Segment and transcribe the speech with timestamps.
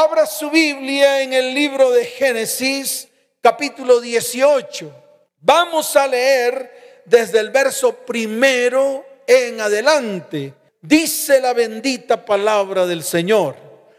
[0.00, 3.08] Abra su Biblia en el libro de Génesis,
[3.40, 4.92] capítulo 18.
[5.40, 10.54] Vamos a leer desde el verso primero en adelante.
[10.80, 13.56] Dice la bendita palabra del Señor.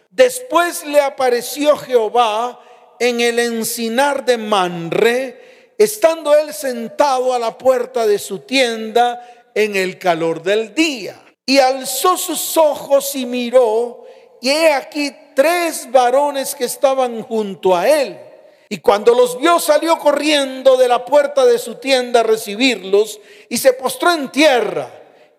[0.09, 2.61] Después le apareció Jehová
[2.97, 9.75] en el encinar de Manre, estando él sentado a la puerta de su tienda en
[9.75, 11.21] el calor del día.
[11.45, 14.05] Y alzó sus ojos y miró,
[14.39, 18.19] y he aquí tres varones que estaban junto a él.
[18.67, 23.57] Y cuando los vio salió corriendo de la puerta de su tienda a recibirlos y
[23.57, 24.91] se postró en tierra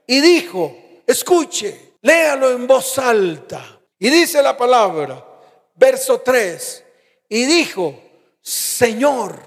[0.07, 0.75] y dijo,
[1.07, 3.79] escuche, léalo en voz alta.
[3.99, 5.23] Y dice la palabra,
[5.75, 6.83] verso 3,
[7.29, 7.95] y dijo,
[8.41, 9.39] Señor,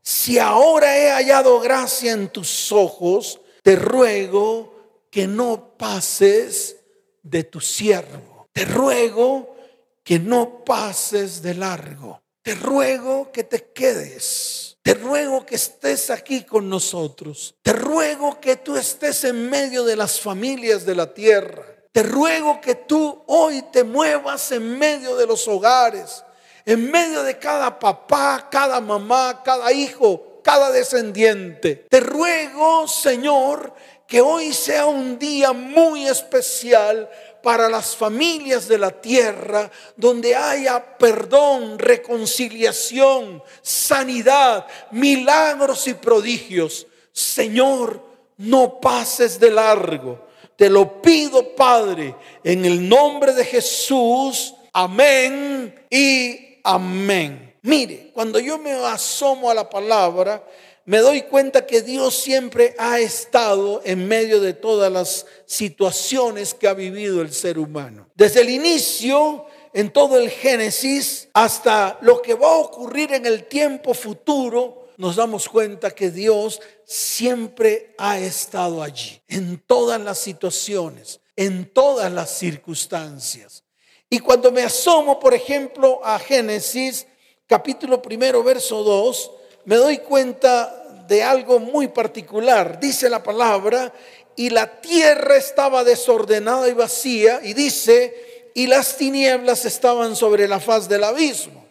[0.00, 4.74] si ahora he hallado gracia en tus ojos, te ruego
[5.10, 6.78] que no pases
[7.22, 8.48] de tu siervo.
[8.54, 9.59] Te ruego
[10.02, 12.22] que no pases de largo.
[12.42, 14.78] Te ruego que te quedes.
[14.82, 17.54] Te ruego que estés aquí con nosotros.
[17.62, 21.64] Te ruego que tú estés en medio de las familias de la tierra.
[21.92, 26.24] Te ruego que tú hoy te muevas en medio de los hogares,
[26.64, 31.86] en medio de cada papá, cada mamá, cada hijo, cada descendiente.
[31.90, 33.74] Te ruego, Señor,
[34.06, 37.10] que hoy sea un día muy especial
[37.42, 46.86] para las familias de la tierra, donde haya perdón, reconciliación, sanidad, milagros y prodigios.
[47.12, 48.04] Señor,
[48.36, 50.26] no pases de largo.
[50.56, 54.54] Te lo pido, Padre, en el nombre de Jesús.
[54.72, 57.54] Amén y amén.
[57.62, 60.42] Mire, cuando yo me asomo a la palabra,
[60.90, 66.66] me doy cuenta que Dios siempre ha estado en medio de todas las situaciones que
[66.66, 68.08] ha vivido el ser humano.
[68.16, 73.44] Desde el inicio, en todo el Génesis, hasta lo que va a ocurrir en el
[73.44, 81.20] tiempo futuro, nos damos cuenta que Dios siempre ha estado allí, en todas las situaciones,
[81.36, 83.62] en todas las circunstancias.
[84.08, 87.06] Y cuando me asomo, por ejemplo, a Génesis,
[87.46, 89.30] capítulo primero, verso 2,
[89.66, 90.79] me doy cuenta
[91.10, 92.78] de algo muy particular.
[92.78, 93.92] Dice la palabra,
[94.36, 100.60] y la tierra estaba desordenada y vacía, y dice, y las tinieblas estaban sobre la
[100.60, 101.66] faz del abismo.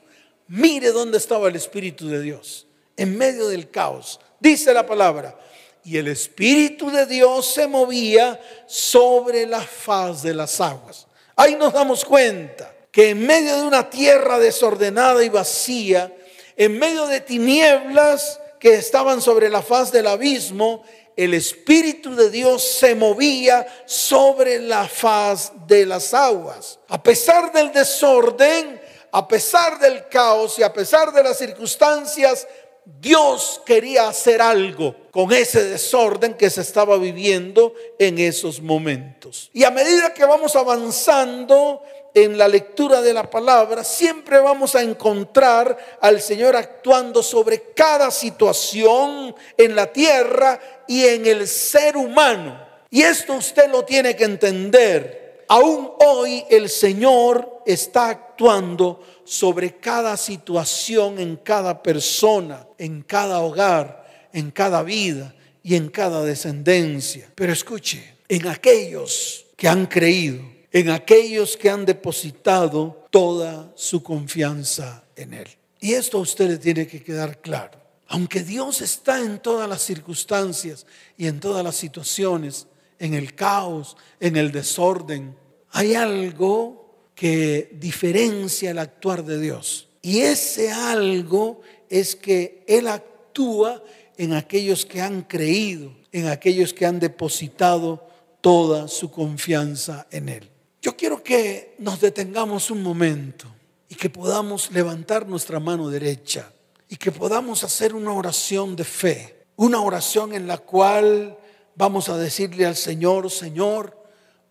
[0.49, 2.67] Mire dónde estaba el Espíritu de Dios,
[2.97, 4.19] en medio del caos.
[4.41, 5.39] Dice la palabra,
[5.85, 11.07] y el Espíritu de Dios se movía sobre la faz de las aguas.
[11.37, 16.13] Ahí nos damos cuenta que en medio de una tierra desordenada y vacía,
[16.57, 20.83] en medio de tinieblas, que estaban sobre la faz del abismo,
[21.15, 26.79] el Espíritu de Dios se movía sobre la faz de las aguas.
[26.87, 28.81] A pesar del desorden,
[29.11, 32.47] a pesar del caos y a pesar de las circunstancias,
[32.85, 39.49] Dios quería hacer algo con ese desorden que se estaba viviendo en esos momentos.
[39.53, 41.81] Y a medida que vamos avanzando
[42.13, 48.11] en la lectura de la palabra, siempre vamos a encontrar al Señor actuando sobre cada
[48.11, 52.67] situación en la tierra y en el ser humano.
[52.89, 55.45] Y esto usted lo tiene que entender.
[55.47, 64.27] Aún hoy el Señor está actuando sobre cada situación, en cada persona, en cada hogar,
[64.33, 65.33] en cada vida
[65.63, 67.31] y en cada descendencia.
[67.35, 75.03] Pero escuche, en aquellos que han creído, en aquellos que han depositado toda su confianza
[75.15, 75.47] en Él.
[75.79, 77.79] Y esto a usted le tiene que quedar claro.
[78.07, 80.85] Aunque Dios está en todas las circunstancias
[81.17, 85.35] y en todas las situaciones, en el caos, en el desorden,
[85.71, 89.89] hay algo que diferencia el actuar de Dios.
[90.01, 93.83] Y ese algo es que Él actúa
[94.17, 98.07] en aquellos que han creído, en aquellos que han depositado
[98.41, 100.49] toda su confianza en Él.
[100.81, 103.47] Yo quiero que nos detengamos un momento
[103.89, 106.51] y que podamos levantar nuestra mano derecha
[106.87, 111.37] y que podamos hacer una oración de fe, una oración en la cual
[111.75, 114.01] vamos a decirle al Señor, Señor,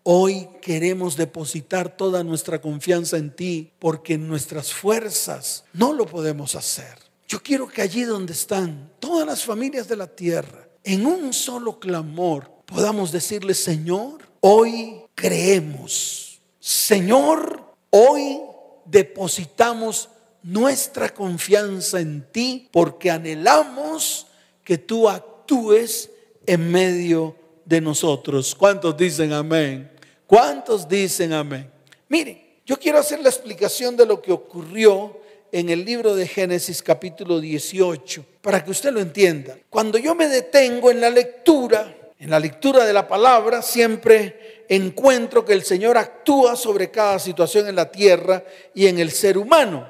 [0.03, 6.53] hoy queremos depositar toda nuestra confianza en ti porque en nuestras fuerzas no lo podemos
[6.53, 6.95] hacer.
[7.27, 11.79] Yo quiero que allí donde están todas las familias de la tierra, en un solo
[11.79, 16.39] clamor, podamos decirle, Señor, hoy creemos.
[16.59, 18.39] Señor, hoy
[18.85, 20.09] depositamos
[20.41, 24.27] nuestra confianza en ti porque anhelamos
[24.63, 26.09] que tú actúes
[26.45, 27.35] en medio
[27.65, 28.55] de nosotros.
[28.55, 29.91] ¿Cuántos dicen amén?
[30.25, 31.69] ¿Cuántos dicen amén?
[32.07, 35.19] Miren, Yo quiero hacer la explicación de lo que ocurrió
[35.51, 39.57] en el libro de Génesis capítulo 18, para que usted lo entienda.
[39.71, 45.43] Cuando yo me detengo en la lectura, en la lectura de la palabra, siempre encuentro
[45.43, 49.85] que el Señor actúa sobre cada situación en la tierra y en el ser humano,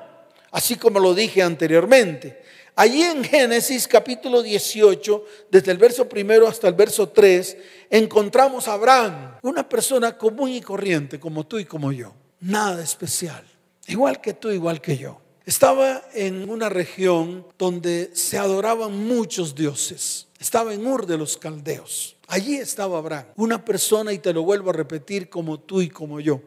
[0.52, 2.42] así como lo dije anteriormente.
[2.76, 7.58] Allí en Génesis capítulo 18, desde el verso primero hasta el verso 3,
[7.90, 13.44] encontramos a Abraham, una persona común y corriente como tú y como yo, nada especial,
[13.88, 15.20] igual que tú, igual que yo.
[15.46, 20.28] Estaba en una región donde se adoraban muchos dioses.
[20.40, 22.16] Estaba en Ur de los Caldeos.
[22.30, 26.22] Allí estaba Abraham, una persona, y te lo vuelvo a repetir, como tú y como
[26.22, 26.42] yo,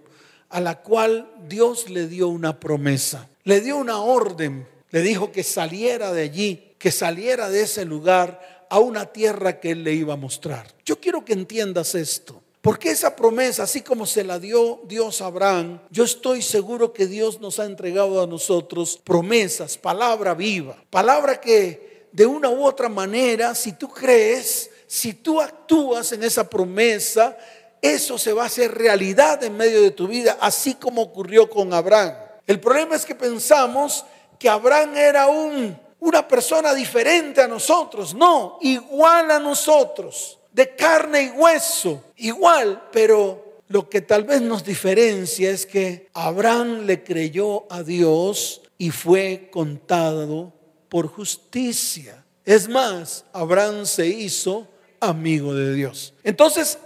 [0.49, 5.43] a la cual Dios le dio una promesa, le dio una orden le dijo que
[5.43, 10.15] saliera de allí, que saliera de ese lugar a una tierra que él le iba
[10.15, 10.69] a mostrar.
[10.85, 12.41] Yo quiero que entiendas esto.
[12.61, 17.09] Porque esa promesa, así como se la dio Dios a Abraham, yo estoy seguro que
[17.09, 22.89] Dios nos ha entregado a nosotros promesas, palabra viva, palabra que de una u otra
[22.89, 27.35] manera, si tú crees, si tú actúas en esa promesa,
[27.81, 31.73] eso se va a hacer realidad en medio de tu vida, así como ocurrió con
[31.73, 32.13] Abraham.
[32.47, 34.05] El problema es que pensamos
[34.39, 38.13] que Abraham era un, una persona diferente a nosotros.
[38.13, 44.63] No, igual a nosotros, de carne y hueso, igual, pero lo que tal vez nos
[44.63, 50.53] diferencia es que Abraham le creyó a Dios y fue contado
[50.91, 52.23] por justicia.
[52.45, 54.69] Es más, Abraham se hizo
[55.03, 56.15] amigo de Dios.
[56.25, 56.79] Entonces,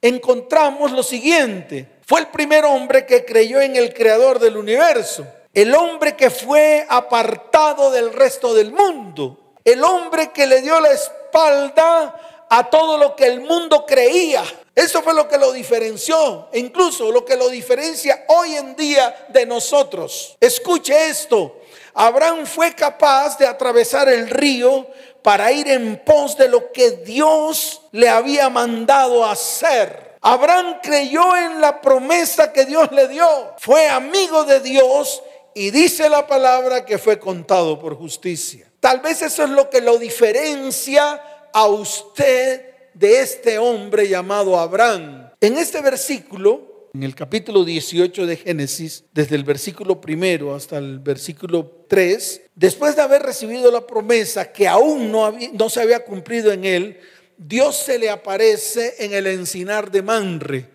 [0.00, 1.88] encontramos lo siguiente.
[2.06, 5.26] Fue el primer hombre que creyó en el creador del universo.
[5.52, 9.38] El hombre que fue apartado del resto del mundo.
[9.64, 14.44] El hombre que le dio la espalda a todo lo que el mundo creía.
[14.74, 19.26] Eso fue lo que lo diferenció, e incluso lo que lo diferencia hoy en día
[19.28, 20.36] de nosotros.
[20.40, 21.60] Escuche esto,
[21.94, 24.86] Abraham fue capaz de atravesar el río
[25.24, 30.18] para ir en pos de lo que Dios le había mandado hacer.
[30.20, 33.26] Abraham creyó en la promesa que Dios le dio,
[33.56, 35.22] fue amigo de Dios
[35.54, 38.70] y dice la palabra que fue contado por justicia.
[38.80, 45.30] Tal vez eso es lo que lo diferencia a usted de este hombre llamado Abraham.
[45.40, 51.00] En este versículo, en el capítulo 18 de Génesis, desde el versículo primero hasta el
[51.00, 56.52] versículo 3, después de haber recibido la promesa que aún no, no se había cumplido
[56.52, 57.00] en él,
[57.36, 60.73] Dios se le aparece en el encinar de Manre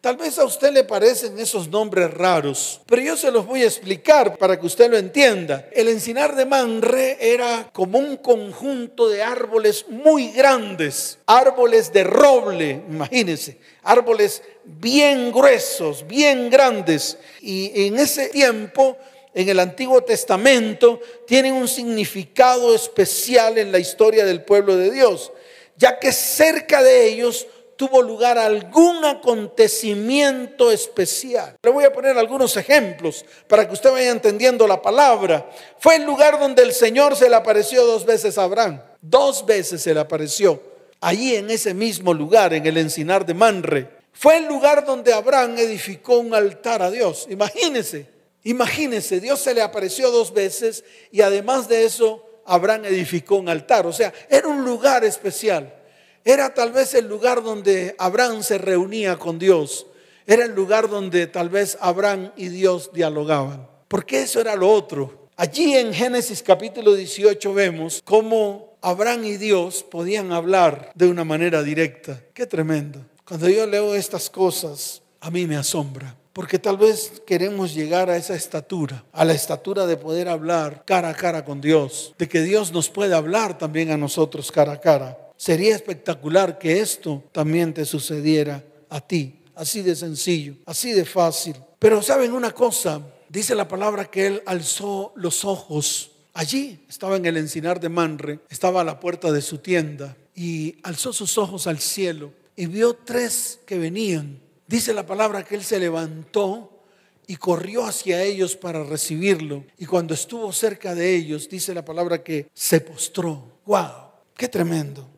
[0.00, 3.66] Tal vez a usted le parecen esos nombres raros, pero yo se los voy a
[3.66, 5.68] explicar para que usted lo entienda.
[5.72, 12.82] El encinar de Manre era como un conjunto de árboles muy grandes, árboles de roble,
[12.88, 17.18] imagínense, árboles bien gruesos, bien grandes.
[17.42, 18.96] Y en ese tiempo,
[19.34, 25.30] en el Antiguo Testamento, tienen un significado especial en la historia del pueblo de Dios,
[25.76, 27.46] ya que cerca de ellos
[27.80, 31.56] tuvo lugar algún acontecimiento especial.
[31.62, 35.48] Le voy a poner algunos ejemplos para que usted vaya entendiendo la palabra.
[35.78, 38.82] Fue el lugar donde el Señor se le apareció dos veces a Abraham.
[39.00, 40.62] Dos veces se le apareció.
[41.00, 43.88] Allí en ese mismo lugar, en el encinar de Manre.
[44.12, 47.28] Fue el lugar donde Abraham edificó un altar a Dios.
[47.30, 48.10] Imagínese,
[48.44, 53.86] imagínese, Dios se le apareció dos veces y además de eso, Abraham edificó un altar.
[53.86, 55.79] O sea, era un lugar especial.
[56.24, 59.86] Era tal vez el lugar donde Abraham se reunía con Dios.
[60.26, 63.66] Era el lugar donde tal vez Abraham y Dios dialogaban.
[63.88, 65.28] Porque eso era lo otro.
[65.36, 71.62] Allí en Génesis capítulo 18 vemos cómo Abraham y Dios podían hablar de una manera
[71.62, 72.20] directa.
[72.34, 73.00] Qué tremendo.
[73.24, 76.16] Cuando yo leo estas cosas, a mí me asombra.
[76.32, 81.08] Porque tal vez queremos llegar a esa estatura, a la estatura de poder hablar cara
[81.08, 84.80] a cara con Dios, de que Dios nos puede hablar también a nosotros cara a
[84.80, 85.18] cara.
[85.40, 89.40] Sería espectacular que esto también te sucediera a ti.
[89.54, 91.56] Así de sencillo, así de fácil.
[91.78, 96.10] Pero saben una cosa, dice la palabra que él alzó los ojos.
[96.34, 100.76] Allí estaba en el encinar de Manre, estaba a la puerta de su tienda y
[100.82, 104.38] alzó sus ojos al cielo y vio tres que venían.
[104.66, 106.82] Dice la palabra que él se levantó
[107.26, 109.64] y corrió hacia ellos para recibirlo.
[109.78, 113.42] Y cuando estuvo cerca de ellos, dice la palabra que se postró.
[113.64, 114.10] ¡Wow!
[114.36, 115.09] ¡Qué tremendo!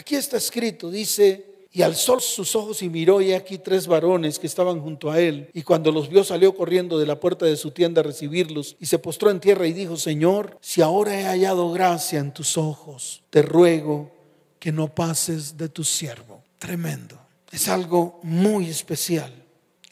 [0.00, 4.46] Aquí está escrito, dice, y alzó sus ojos y miró y aquí tres varones que
[4.46, 5.50] estaban junto a él.
[5.52, 8.86] Y cuando los vio salió corriendo de la puerta de su tienda a recibirlos y
[8.86, 13.22] se postró en tierra y dijo, Señor, si ahora he hallado gracia en tus ojos,
[13.28, 14.10] te ruego
[14.58, 16.42] que no pases de tu siervo.
[16.58, 17.20] Tremendo.
[17.52, 19.30] Es algo muy especial.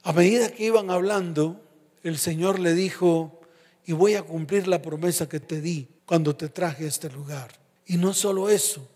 [0.04, 1.60] A medida que iban hablando,
[2.02, 3.42] el Señor le dijo,
[3.84, 7.50] y voy a cumplir la promesa que te di cuando te traje a este lugar.
[7.84, 8.88] Y no solo eso,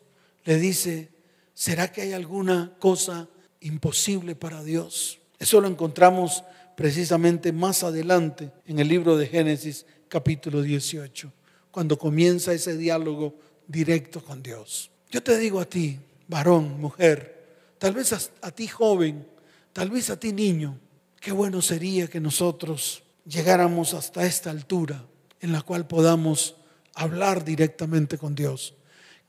[0.45, 1.11] le dice,
[1.55, 3.29] ¿será que hay alguna cosa
[3.61, 5.19] imposible para Dios?
[5.39, 6.45] Eso lo encontramos
[6.77, 11.33] precisamente más adelante en el libro de Génesis capítulo 18,
[11.71, 13.35] cuando comienza ese diálogo
[13.67, 14.91] directo con Dios.
[15.11, 19.27] Yo te digo a ti, varón, mujer, tal vez a, ti joven,
[19.73, 20.79] tal vez a ti niño,
[21.21, 25.05] qué bueno sería que nosotros llegáramos hasta esta altura
[25.41, 26.57] en la cual podamos
[26.95, 28.75] hablar directamente con Dios,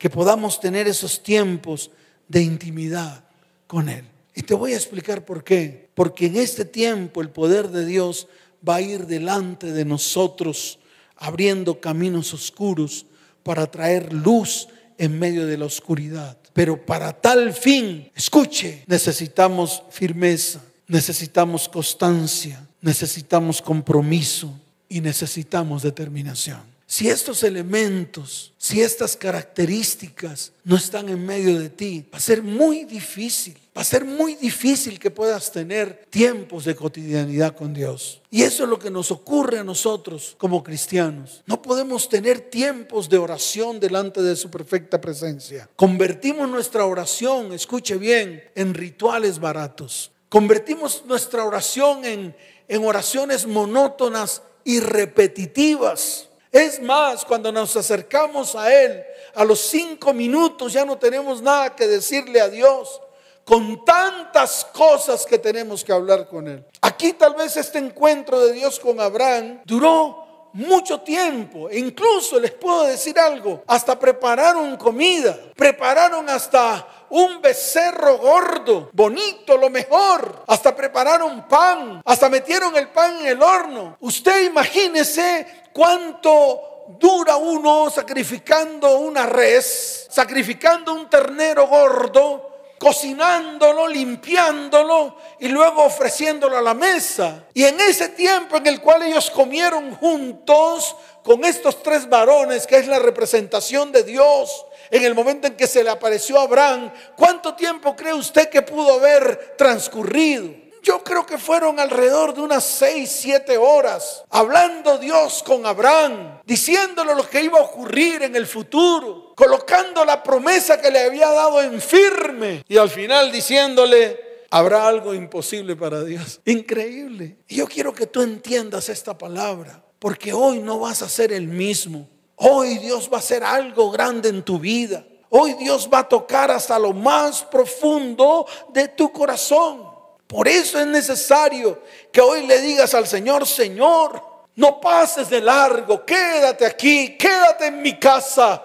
[0.04, 1.90] que podamos tener esos tiempos
[2.28, 3.24] de intimidad
[3.68, 4.04] con Él.
[4.36, 5.88] Y te voy a explicar por qué.
[5.96, 8.28] Porque en este tiempo el poder de Dios
[8.68, 10.78] va a ir delante de nosotros,
[11.16, 13.06] abriendo caminos oscuros
[13.44, 14.68] para traer luz
[14.98, 16.38] en medio de la oscuridad.
[16.52, 24.54] Pero para tal fin, escuche, necesitamos firmeza, necesitamos constancia, necesitamos compromiso
[24.90, 26.73] y necesitamos determinación.
[26.94, 32.44] Si estos elementos, si estas características no están en medio de ti, va a ser
[32.44, 38.22] muy difícil, va a ser muy difícil que puedas tener tiempos de cotidianidad con Dios.
[38.30, 41.42] Y eso es lo que nos ocurre a nosotros como cristianos.
[41.48, 45.68] No podemos tener tiempos de oración delante de su perfecta presencia.
[45.76, 50.12] Convertimos nuestra oración, escuche bien, en rituales baratos.
[50.30, 52.36] Convertimos nuestra oración en,
[52.68, 60.14] en oraciones monótonas y repetitivas es más, cuando nos acercamos a Él, a los cinco
[60.14, 63.02] minutos ya no tenemos nada que decirle a Dios,
[63.44, 66.64] con tantas cosas que tenemos que hablar con Él.
[66.80, 71.70] Aquí tal vez este encuentro de Dios con Abraham duró mucho tiempo.
[71.70, 79.58] E incluso les puedo decir algo, hasta prepararon comida, prepararon hasta un becerro gordo, bonito,
[79.58, 80.44] lo mejor.
[80.48, 83.98] Hasta prepararon pan, hasta metieron el pan en el horno.
[84.00, 95.48] Usted imagínese cuánto dura uno sacrificando una res, sacrificando un ternero gordo, cocinándolo, limpiándolo y
[95.48, 97.46] luego ofreciéndolo a la mesa.
[97.54, 102.76] Y en ese tiempo en el cual ellos comieron juntos con estos tres varones, que
[102.76, 106.92] es la representación de Dios, en el momento en que se le apareció a Abraham,
[107.16, 110.54] ¿cuánto tiempo cree usted que pudo haber transcurrido?
[110.84, 117.16] Yo creo que fueron alrededor de unas seis, siete horas, hablando Dios con Abraham, diciéndole
[117.16, 121.60] lo que iba a ocurrir en el futuro, colocando la promesa que le había dado
[121.60, 126.40] en firme y al final diciéndole, habrá algo imposible para Dios.
[126.46, 127.38] Increíble.
[127.48, 131.48] Y yo quiero que tú entiendas esta palabra, porque hoy no vas a ser el
[131.48, 132.08] mismo.
[132.36, 135.04] Hoy Dios va a hacer algo grande en tu vida.
[135.30, 139.92] Hoy Dios va a tocar hasta lo más profundo de tu corazón.
[140.28, 144.22] Por eso es necesario que hoy le digas al Señor, Señor,
[144.56, 148.62] no pases de largo, quédate aquí, quédate en mi casa.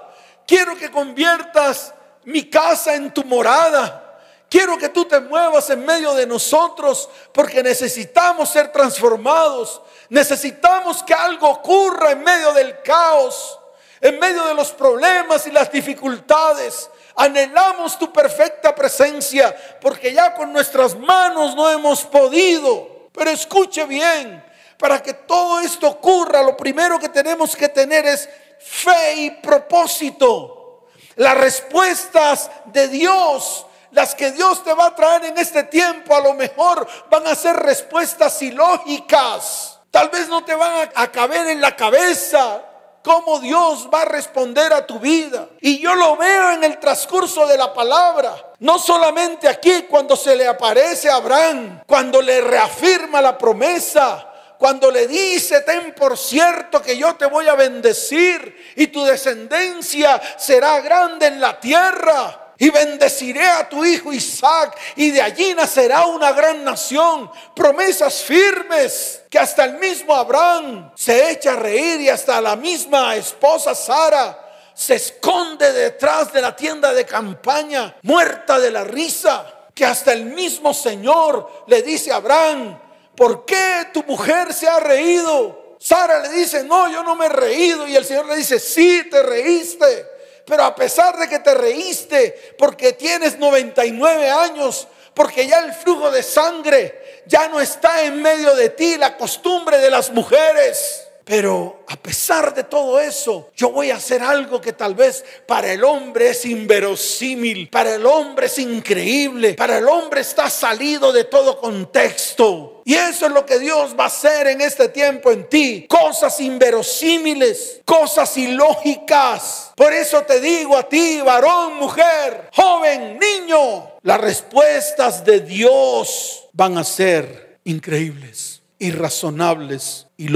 [0.47, 1.95] Quiero que conviertas
[2.25, 4.05] mi casa en tu morada.
[4.49, 9.83] Quiero que tú te muevas en medio de nosotros porque necesitamos ser transformados.
[10.09, 13.58] Necesitamos que algo ocurra en medio del caos,
[14.01, 16.91] en medio de los problemas y las dificultades.
[17.17, 23.09] Anhelamos tu perfecta presencia porque ya con nuestras manos no hemos podido.
[23.13, 24.45] Pero escuche bien,
[24.79, 28.29] para que todo esto ocurra, lo primero que tenemos que tener es
[28.61, 30.87] fe y propósito.
[31.17, 36.21] Las respuestas de Dios, las que Dios te va a traer en este tiempo, a
[36.21, 39.81] lo mejor van a ser respuestas ilógicas.
[39.91, 42.63] Tal vez no te van a caber en la cabeza,
[43.03, 45.49] cómo Dios va a responder a tu vida.
[45.61, 48.35] Y yo lo veo en el transcurso de la palabra.
[48.61, 54.27] No solamente aquí cuando se le aparece a Abraham, cuando le reafirma la promesa,
[54.59, 60.21] cuando le dice, ten por cierto que yo te voy a bendecir y tu descendencia
[60.37, 66.07] será grande en la tierra y bendeciré a tu hijo Isaac y de allí nacerá
[66.07, 67.31] una gran nación.
[67.55, 73.15] Promesas firmes que hasta el mismo Abraham se echa a reír y hasta la misma
[73.15, 79.85] esposa Sara se esconde detrás de la tienda de campaña, muerta de la risa, que
[79.85, 82.79] hasta el mismo Señor le dice a Abraham,
[83.17, 85.77] ¿por qué tu mujer se ha reído?
[85.79, 87.87] Sara le dice, no, yo no me he reído.
[87.87, 90.18] Y el Señor le dice, sí, te reíste.
[90.49, 96.11] Pero a pesar de que te reíste porque tienes 99 años, porque ya el flujo
[96.11, 101.08] de sangre ya no está en medio de ti, la costumbre de las mujeres.
[101.29, 105.71] Pero a pesar de todo eso, yo voy a hacer algo que tal vez para
[105.71, 111.25] el hombre es inverosímil, para el hombre es increíble, para el hombre está salido de
[111.25, 112.81] todo contexto.
[112.87, 115.85] Y eso es lo que Dios va a hacer en este tiempo en ti.
[115.87, 119.73] Cosas inverosímiles, cosas ilógicas.
[119.77, 126.79] Por eso te digo a ti, varón, mujer, joven, niño, las respuestas de Dios van
[126.79, 130.29] a ser increíbles, irrazonables y.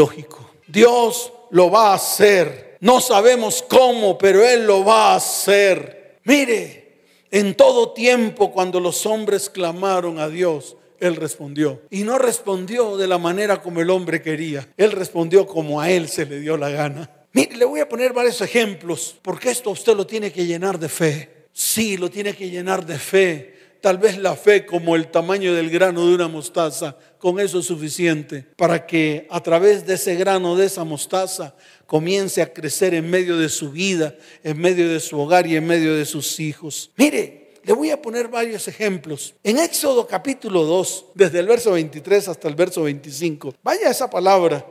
[0.72, 2.78] Dios lo va a hacer.
[2.80, 6.18] No sabemos cómo, pero Él lo va a hacer.
[6.24, 11.82] Mire, en todo tiempo cuando los hombres clamaron a Dios, Él respondió.
[11.90, 14.66] Y no respondió de la manera como el hombre quería.
[14.78, 17.10] Él respondió como a Él se le dio la gana.
[17.32, 20.88] Mire, le voy a poner varios ejemplos, porque esto usted lo tiene que llenar de
[20.88, 21.48] fe.
[21.52, 23.51] Sí, lo tiene que llenar de fe.
[23.82, 27.66] Tal vez la fe como el tamaño del grano de una mostaza, con eso es
[27.66, 33.10] suficiente para que a través de ese grano, de esa mostaza, comience a crecer en
[33.10, 36.92] medio de su vida, en medio de su hogar y en medio de sus hijos.
[36.96, 39.34] Mire, le voy a poner varios ejemplos.
[39.42, 44.64] En Éxodo capítulo 2, desde el verso 23 hasta el verso 25, vaya esa palabra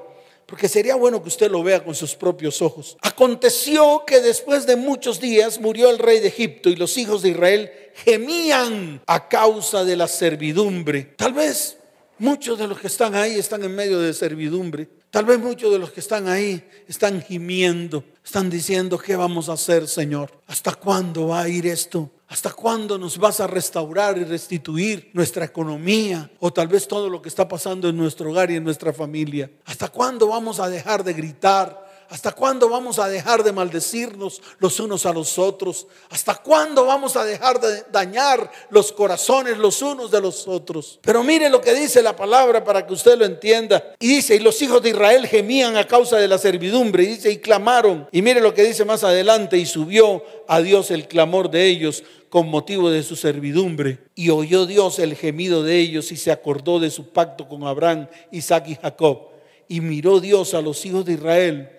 [0.51, 2.97] porque sería bueno que usted lo vea con sus propios ojos.
[3.01, 7.29] Aconteció que después de muchos días murió el rey de Egipto y los hijos de
[7.29, 7.71] Israel
[8.03, 11.13] gemían a causa de la servidumbre.
[11.15, 11.77] Tal vez
[12.17, 14.89] muchos de los que están ahí están en medio de servidumbre.
[15.09, 19.53] Tal vez muchos de los que están ahí están gimiendo, están diciendo, ¿qué vamos a
[19.53, 20.33] hacer, Señor?
[20.47, 22.11] ¿Hasta cuándo va a ir esto?
[22.31, 26.31] ¿Hasta cuándo nos vas a restaurar y restituir nuestra economía?
[26.39, 29.51] O tal vez todo lo que está pasando en nuestro hogar y en nuestra familia.
[29.65, 31.90] ¿Hasta cuándo vamos a dejar de gritar?
[32.11, 35.87] ¿Hasta cuándo vamos a dejar de maldecirnos los unos a los otros?
[36.09, 40.99] ¿Hasta cuándo vamos a dejar de dañar los corazones los unos de los otros?
[41.01, 43.95] Pero mire lo que dice la palabra para que usted lo entienda.
[43.97, 47.03] Y dice, y los hijos de Israel gemían a causa de la servidumbre.
[47.03, 48.09] Y dice, y clamaron.
[48.11, 52.03] Y mire lo que dice más adelante, y subió a Dios el clamor de ellos
[52.29, 53.99] con motivo de su servidumbre.
[54.15, 58.09] Y oyó Dios el gemido de ellos y se acordó de su pacto con Abraham,
[58.31, 59.29] Isaac y Jacob.
[59.69, 61.77] Y miró Dios a los hijos de Israel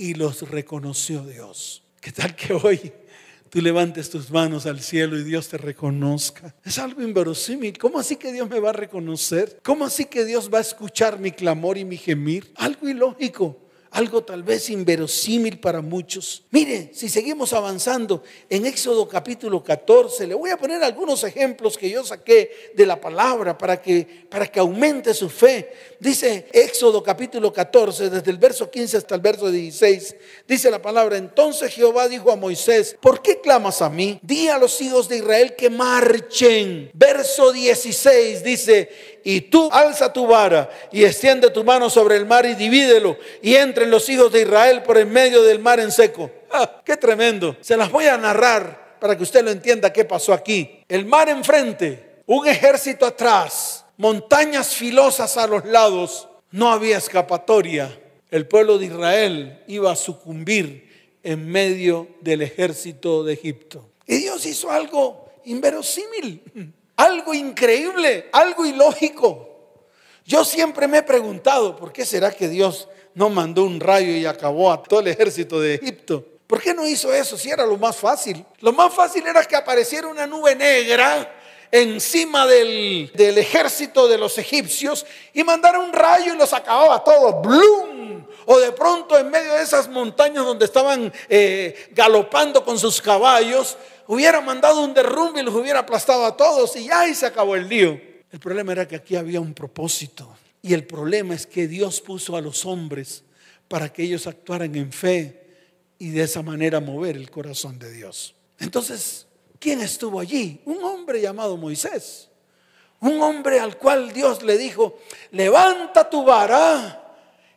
[0.00, 1.82] y los reconoció Dios.
[2.00, 2.90] ¿Qué tal que hoy
[3.50, 6.54] tú levantes tus manos al cielo y Dios te reconozca?
[6.64, 7.76] Es algo inverosímil.
[7.76, 9.60] ¿Cómo así que Dios me va a reconocer?
[9.62, 12.50] ¿Cómo así que Dios va a escuchar mi clamor y mi gemir?
[12.56, 16.44] Algo ilógico algo tal vez inverosímil para muchos.
[16.50, 21.90] Mire, si seguimos avanzando en Éxodo capítulo 14, le voy a poner algunos ejemplos que
[21.90, 25.72] yo saqué de la palabra para que, para que aumente su fe.
[25.98, 31.16] Dice Éxodo capítulo 14, desde el verso 15 hasta el verso 16, dice la palabra,
[31.16, 34.20] entonces Jehová dijo a Moisés, ¿por qué clamas a mí?
[34.22, 36.90] Di a los hijos de Israel que marchen.
[36.94, 42.46] Verso 16 dice, y tú alza tu vara y extiende tu mano sobre el mar
[42.46, 46.30] y divídelo y entren los hijos de Israel por en medio del mar en seco.
[46.52, 47.56] Ah, ¡Qué tremendo!
[47.60, 50.82] Se las voy a narrar para que usted lo entienda qué pasó aquí.
[50.88, 57.96] El mar enfrente, un ejército atrás, montañas filosas a los lados, no había escapatoria.
[58.32, 60.90] El pueblo de Israel iba a sucumbir
[61.22, 63.88] en medio del ejército de Egipto.
[64.08, 66.42] Y Dios hizo algo inverosímil.
[67.00, 69.48] Algo increíble, algo ilógico.
[70.26, 74.26] Yo siempre me he preguntado, ¿por qué será que Dios no mandó un rayo y
[74.26, 76.22] acabó a todo el ejército de Egipto?
[76.46, 78.44] ¿Por qué no hizo eso si era lo más fácil?
[78.58, 81.34] Lo más fácil era que apareciera una nube negra
[81.70, 87.40] encima del, ejército de los egipcios y mandara un rayo y los acababa todos.
[87.40, 88.26] ¡Blum!
[88.44, 93.78] O de pronto en medio de esas montañas donde estaban eh, galopando con sus caballos,
[94.10, 97.68] hubiera mandado un derrumbe y los hubiera aplastado a todos y ya se acabó el
[97.68, 98.00] lío.
[98.32, 100.36] El problema era que aquí había un propósito.
[100.62, 103.22] Y el problema es que Dios puso a los hombres
[103.68, 105.46] para que ellos actuaran en fe
[105.96, 108.34] y de esa manera mover el corazón de Dios.
[108.58, 109.28] Entonces,
[109.60, 110.60] ¿quién estuvo allí?
[110.64, 112.28] Un hombre llamado Moisés.
[112.98, 114.98] Un hombre al cual Dios le dijo,
[115.30, 116.99] levanta tu vara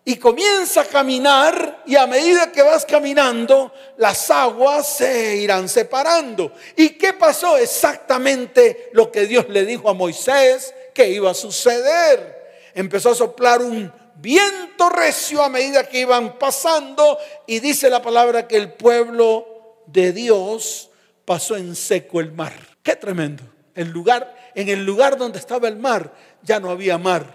[0.05, 6.51] y comienza a caminar y a medida que vas caminando, las aguas se irán separando.
[6.75, 7.57] ¿Y qué pasó?
[7.57, 12.51] Exactamente lo que Dios le dijo a Moisés que iba a suceder.
[12.75, 18.47] Empezó a soplar un viento recio a medida que iban pasando y dice la palabra
[18.47, 19.47] que el pueblo
[19.85, 20.89] de Dios
[21.23, 22.53] pasó en seco el mar.
[22.81, 23.43] Qué tremendo.
[23.73, 27.25] El lugar, en el lugar donde estaba el mar ya no había mar,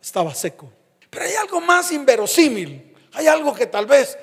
[0.00, 0.70] estaba seco.
[1.14, 2.92] Pero hay algo más inverosímil.
[3.12, 4.18] Hay algo que tal vez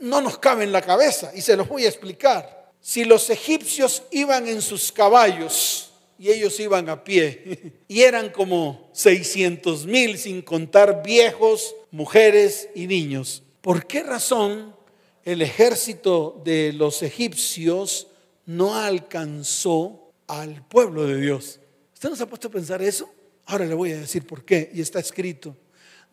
[0.00, 2.70] no nos cabe en la cabeza y se los voy a explicar.
[2.80, 8.90] Si los egipcios iban en sus caballos y ellos iban a pie y eran como
[8.92, 13.42] 600 mil sin contar viejos, mujeres y niños.
[13.64, 14.76] ¿por qué razón
[15.24, 18.08] el ejército de los egipcios
[18.44, 21.60] no alcanzó al pueblo de Dios?
[21.94, 23.08] ¿Usted nos ha puesto a pensar eso?
[23.46, 25.56] Ahora le voy a decir por qué, y está escrito.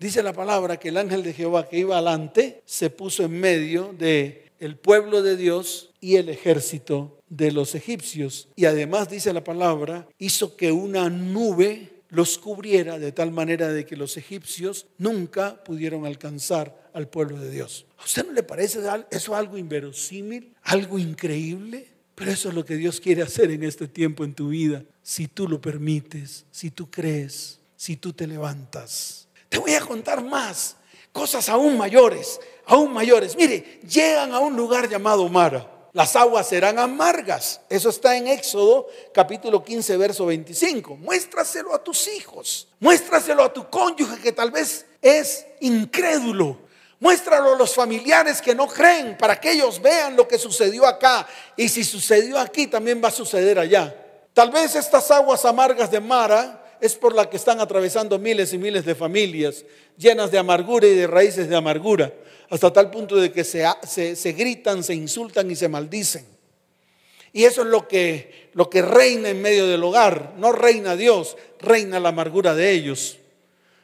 [0.02, 3.94] Dice la palabra que el ángel de Jehová que iba adelante se puso en medio
[3.96, 8.48] de el pueblo de Dios y el ejército de los egipcios.
[8.56, 13.86] Y además dice la palabra, hizo que una nube los cubriera de tal manera de
[13.86, 17.86] que los egipcios nunca pudieron alcanzar al pueblo de Dios.
[18.00, 18.80] ¿A usted no le parece
[19.12, 21.86] eso algo inverosímil, algo increíble?
[22.16, 25.28] Pero eso es lo que Dios quiere hacer en este tiempo en tu vida, si
[25.28, 29.21] tú lo permites, si tú crees, si tú te levantas.
[29.52, 30.78] Te voy a contar más,
[31.12, 33.36] cosas aún mayores, aún mayores.
[33.36, 35.70] Mire, llegan a un lugar llamado Mara.
[35.92, 37.60] Las aguas serán amargas.
[37.68, 40.96] Eso está en Éxodo capítulo 15, verso 25.
[40.96, 42.70] Muéstraselo a tus hijos.
[42.80, 46.58] Muéstraselo a tu cónyuge que tal vez es incrédulo.
[47.02, 51.28] Muéstralo a los familiares que no creen para que ellos vean lo que sucedió acá.
[51.58, 53.94] Y si sucedió aquí, también va a suceder allá.
[54.34, 58.58] Tal vez estas aguas amargas de Mara es por la que están atravesando miles y
[58.58, 59.64] miles de familias
[59.98, 62.12] llenas de amargura y de raíces de amargura,
[62.50, 63.64] hasta tal punto de que se,
[64.16, 66.26] se, gritan, se insultan y se maldicen.
[67.34, 70.34] Y eso es lo que, lo que reina en medio del hogar.
[70.38, 73.20] No reina Dios, reina la amargura de ellos.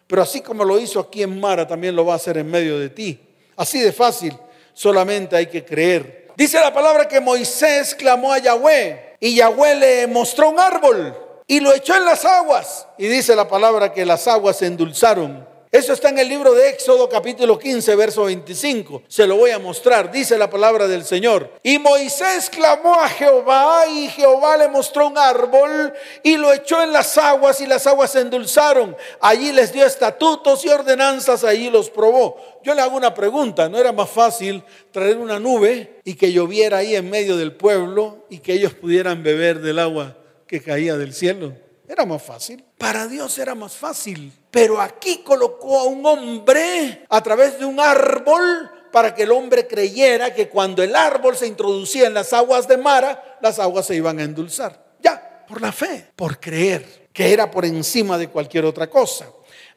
[0.07, 2.77] Pero así como lo hizo aquí en Mara, también lo va a hacer en medio
[2.77, 3.19] de ti.
[3.55, 4.33] Así de fácil,
[4.73, 6.27] solamente hay que creer.
[6.36, 11.62] Dice la palabra que Moisés clamó a Yahweh y Yahweh le mostró un árbol y
[11.62, 12.88] lo echó en las aguas.
[12.97, 15.47] Y dice la palabra que las aguas se endulzaron.
[15.69, 19.03] Eso está en el libro de Éxodo capítulo 15, verso 25.
[19.07, 20.10] Se lo voy a mostrar.
[20.10, 21.51] Dice la palabra del Señor.
[21.62, 26.93] Y Moisés clamó a Jehová y Jehová le mostró un árbol y lo echó en
[26.93, 28.95] las aguas y las aguas se endulzaron.
[29.19, 32.38] Allí les dio estatutos y ordenanzas, allí los probó.
[32.63, 33.67] Yo le hago una pregunta.
[33.67, 38.25] ¿No era más fácil traer una nube y que lloviera ahí en medio del pueblo
[38.29, 40.16] y que ellos pudieran beber del agua?
[40.47, 41.53] Que caía del cielo.
[41.88, 42.63] Era más fácil.
[42.77, 44.31] Para Dios era más fácil.
[44.51, 49.67] Pero aquí colocó a un hombre a través de un árbol para que el hombre
[49.67, 53.95] creyera que cuando el árbol se introducía en las aguas de Mara, las aguas se
[53.95, 54.95] iban a endulzar.
[54.99, 59.27] Ya, por la fe, por creer, que era por encima de cualquier otra cosa.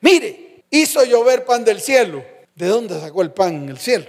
[0.01, 2.25] Mire, hizo llover pan del cielo.
[2.55, 4.07] ¿De dónde sacó el pan en el cielo?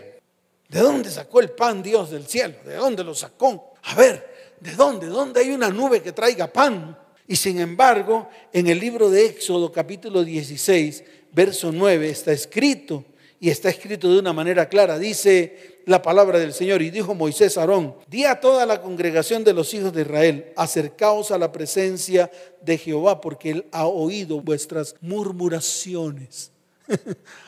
[0.67, 2.55] ¿De dónde sacó el pan Dios del cielo?
[2.65, 3.73] ¿De dónde lo sacó?
[3.83, 4.30] A ver,
[4.61, 5.07] ¿De dónde?
[5.07, 6.95] ¿Dónde hay una nube que traiga pan?
[7.27, 13.03] Y sin embargo, en el libro de Éxodo capítulo 16, verso 9, está escrito,
[13.39, 17.57] y está escrito de una manera clara, dice la palabra del Señor, y dijo Moisés
[17.57, 21.51] a Aarón, di a toda la congregación de los hijos de Israel, acercaos a la
[21.51, 22.29] presencia
[22.61, 26.51] de Jehová, porque él ha oído vuestras murmuraciones.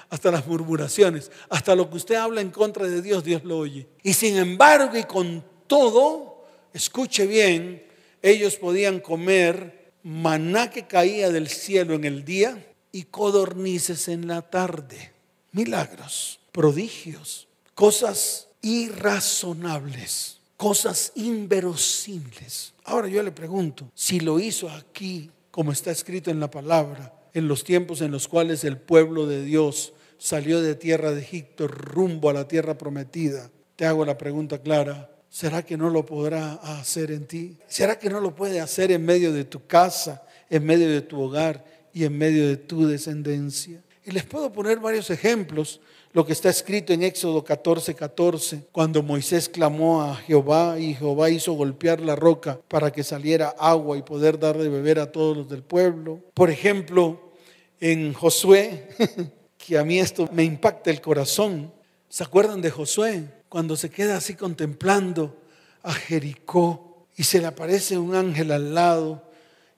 [0.09, 3.87] hasta las murmuraciones, hasta lo que usted habla en contra de Dios, Dios lo oye.
[4.01, 6.32] Y sin embargo, y con todo,
[6.73, 7.83] escuche bien,
[8.21, 14.41] ellos podían comer maná que caía del cielo en el día y codornices en la
[14.41, 15.11] tarde.
[15.51, 22.73] Milagros, prodigios, cosas irrazonables, cosas inverosímiles.
[22.85, 27.47] Ahora yo le pregunto, si lo hizo aquí, como está escrito en la palabra, en
[27.47, 32.29] los tiempos en los cuales el pueblo de Dios salió de tierra de Egipto rumbo
[32.29, 37.09] a la tierra prometida, te hago la pregunta clara, ¿Será que no lo podrá hacer
[37.09, 37.57] en ti?
[37.67, 41.19] ¿Será que no lo puede hacer en medio de tu casa, en medio de tu
[41.19, 43.81] hogar y en medio de tu descendencia?
[44.05, 45.81] Y les puedo poner varios ejemplos.
[46.11, 51.31] Lo que está escrito en Éxodo 14, 14, cuando Moisés clamó a Jehová y Jehová
[51.31, 55.35] hizo golpear la roca para que saliera agua y poder dar de beber a todos
[55.35, 56.19] los del pueblo.
[56.35, 57.33] Por ejemplo,
[57.79, 58.87] en Josué,
[59.57, 61.73] que a mí esto me impacta el corazón.
[62.07, 63.23] ¿Se acuerdan de Josué?
[63.53, 65.37] Cuando se queda así contemplando
[65.83, 69.29] a Jericó y se le aparece un ángel al lado.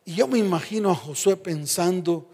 [0.05, 2.29] Y yo me imagino a Josué pensando,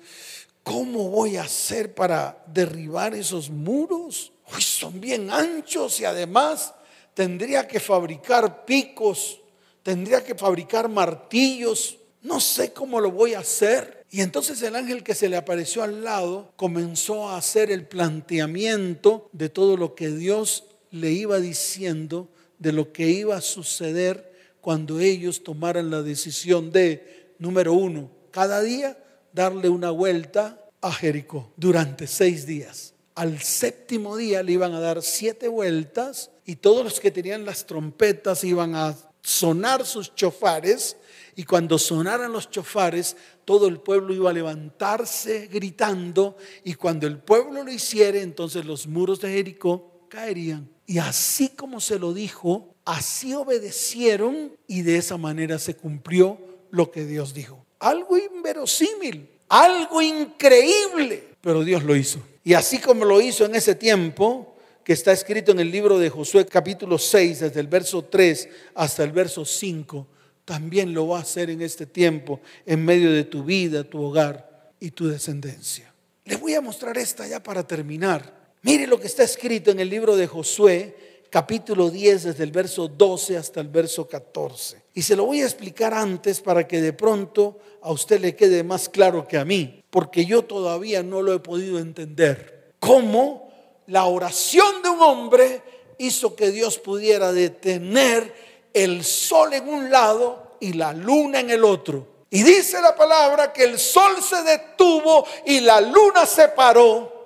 [0.62, 4.34] ¿cómo voy a hacer para derribar esos muros?
[4.60, 6.76] son bien anchos y además
[7.16, 9.42] tendría que fabricar picos,
[9.82, 11.98] tendría que fabricar martillos.
[12.22, 14.06] No sé cómo lo voy a hacer.
[14.12, 19.28] Y entonces el ángel que se le apareció al lado comenzó a hacer el planteamiento
[19.32, 25.00] de todo lo que Dios le iba diciendo de lo que iba a suceder cuando
[25.00, 28.98] ellos tomaran la decisión de, número uno, cada día
[29.34, 32.94] darle una vuelta a Jericó durante seis días.
[33.16, 37.66] Al séptimo día le iban a dar siete vueltas y todos los que tenían las
[37.66, 40.98] trompetas iban a sonar sus chofares
[41.36, 47.20] y cuando sonaran los chofares todo el pueblo iba a levantarse gritando y cuando el
[47.20, 50.70] pueblo lo hiciera entonces los muros de Jericó caerían.
[50.92, 56.38] Y así como se lo dijo, así obedecieron y de esa manera se cumplió
[56.70, 57.66] lo que Dios dijo.
[57.80, 62.20] Algo inverosímil, algo increíble, pero Dios lo hizo.
[62.44, 66.10] Y así como lo hizo en ese tiempo, que está escrito en el libro de
[66.10, 70.06] Josué capítulo 6, desde el verso 3 hasta el verso 5,
[70.44, 74.74] también lo va a hacer en este tiempo, en medio de tu vida, tu hogar
[74.78, 75.94] y tu descendencia.
[76.26, 78.41] Les voy a mostrar esta ya para terminar.
[78.64, 82.88] Mire lo que está escrito en el libro de Josué, capítulo 10, desde el verso
[82.88, 84.84] 12 hasta el verso 14.
[84.94, 88.64] Y se lo voy a explicar antes para que de pronto a usted le quede
[88.64, 92.74] más claro que a mí, porque yo todavía no lo he podido entender.
[92.80, 93.52] ¿Cómo
[93.88, 95.64] la oración de un hombre
[95.98, 98.32] hizo que Dios pudiera detener
[98.74, 102.06] el sol en un lado y la luna en el otro?
[102.30, 107.21] Y dice la palabra que el sol se detuvo y la luna se paró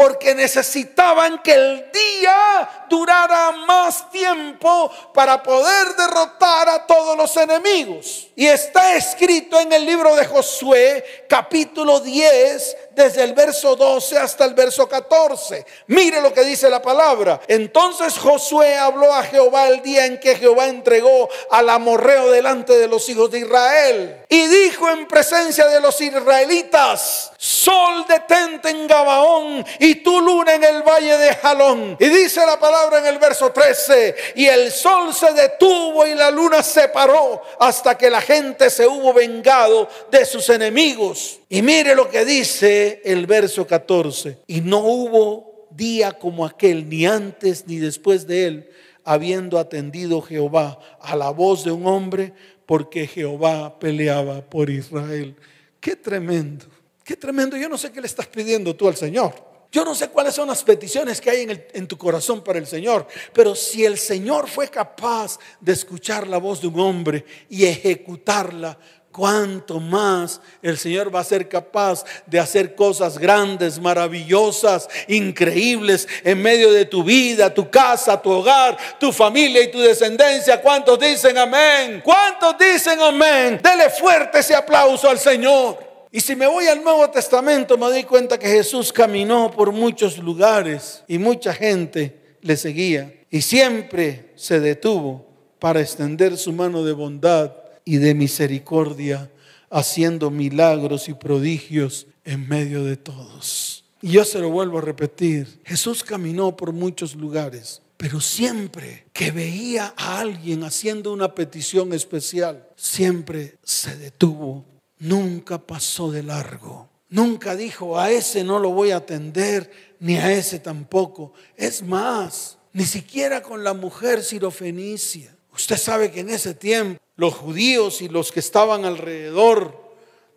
[0.00, 8.28] porque necesitaban que el día durara más tiempo para poder derrotar a todos los enemigos.
[8.34, 14.44] Y está escrito en el libro de Josué, capítulo 10, desde el verso 12 hasta
[14.44, 15.64] el verso 14.
[15.86, 17.40] Mire lo que dice la palabra.
[17.48, 22.88] Entonces Josué habló a Jehová el día en que Jehová entregó al amorreo delante de
[22.88, 24.24] los hijos de Israel.
[24.28, 30.64] Y dijo en presencia de los israelitas, sol detente en Gabaón y tu luna en
[30.64, 31.96] el valle de Jalón.
[31.98, 36.30] Y dice la palabra en el verso 13, y el sol se detuvo y la
[36.30, 41.39] luna se paró hasta que la gente se hubo vengado de sus enemigos.
[41.52, 44.38] Y mire lo que dice el verso 14.
[44.46, 48.70] Y no hubo día como aquel, ni antes ni después de él,
[49.02, 52.32] habiendo atendido Jehová a la voz de un hombre,
[52.66, 55.34] porque Jehová peleaba por Israel.
[55.80, 56.66] Qué tremendo,
[57.02, 57.56] qué tremendo.
[57.56, 59.50] Yo no sé qué le estás pidiendo tú al Señor.
[59.72, 63.06] Yo no sé cuáles son las peticiones que hay en, tu corazón para el Señor,
[63.32, 68.76] pero si el Señor fue capaz de escuchar la voz de un hombre y ejecutarla,
[69.12, 76.40] cuánto más el Señor va a ser capaz de hacer cosas grandes, maravillosas, increíbles en
[76.40, 80.60] medio de tu vida, tu casa, tu hogar, tu familia y tu descendencia.
[80.60, 82.00] ¿Cuántos dicen amén?
[82.04, 83.60] ¿Cuántos dicen amén?
[83.62, 85.78] Dele fuerte ese aplauso al Señor.
[86.12, 90.18] Y si me voy al Nuevo Testamento me doy cuenta que Jesús caminó por muchos
[90.18, 95.24] lugares y mucha gente le seguía y siempre se detuvo
[95.60, 97.59] para extender su mano de bondad
[97.90, 99.32] y de misericordia,
[99.68, 103.82] haciendo milagros y prodigios en medio de todos.
[104.00, 109.32] Y yo se lo vuelvo a repetir, Jesús caminó por muchos lugares, pero siempre que
[109.32, 114.64] veía a alguien haciendo una petición especial, siempre se detuvo,
[115.00, 116.88] nunca pasó de largo.
[117.08, 121.32] Nunca dijo, a ese no lo voy a atender, ni a ese tampoco.
[121.56, 125.34] Es más, ni siquiera con la mujer sirofenicia.
[125.52, 129.78] Usted sabe que en ese tiempo los judíos y los que estaban alrededor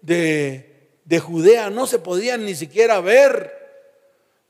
[0.01, 3.49] de, de Judea no se podían ni siquiera ver,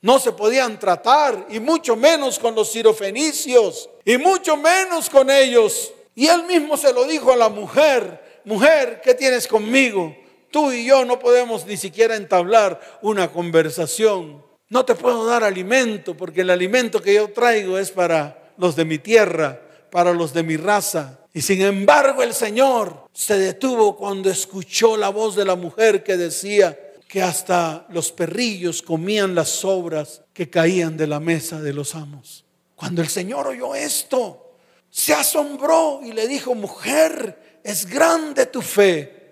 [0.01, 5.93] no se podían tratar, y mucho menos con los sirofenicios, y mucho menos con ellos.
[6.15, 10.15] Y él mismo se lo dijo a la mujer, mujer, ¿qué tienes conmigo?
[10.49, 14.43] Tú y yo no podemos ni siquiera entablar una conversación.
[14.69, 18.85] No te puedo dar alimento porque el alimento que yo traigo es para los de
[18.85, 19.61] mi tierra,
[19.93, 21.19] para los de mi raza.
[21.35, 26.17] Y sin embargo el Señor se detuvo cuando escuchó la voz de la mujer que
[26.17, 26.75] decía
[27.07, 32.43] que hasta los perrillos comían las sobras que caían de la mesa de los amos.
[32.75, 34.55] Cuando el Señor oyó esto,
[34.89, 39.22] se asombró y le dijo, mujer, es grande tu fe.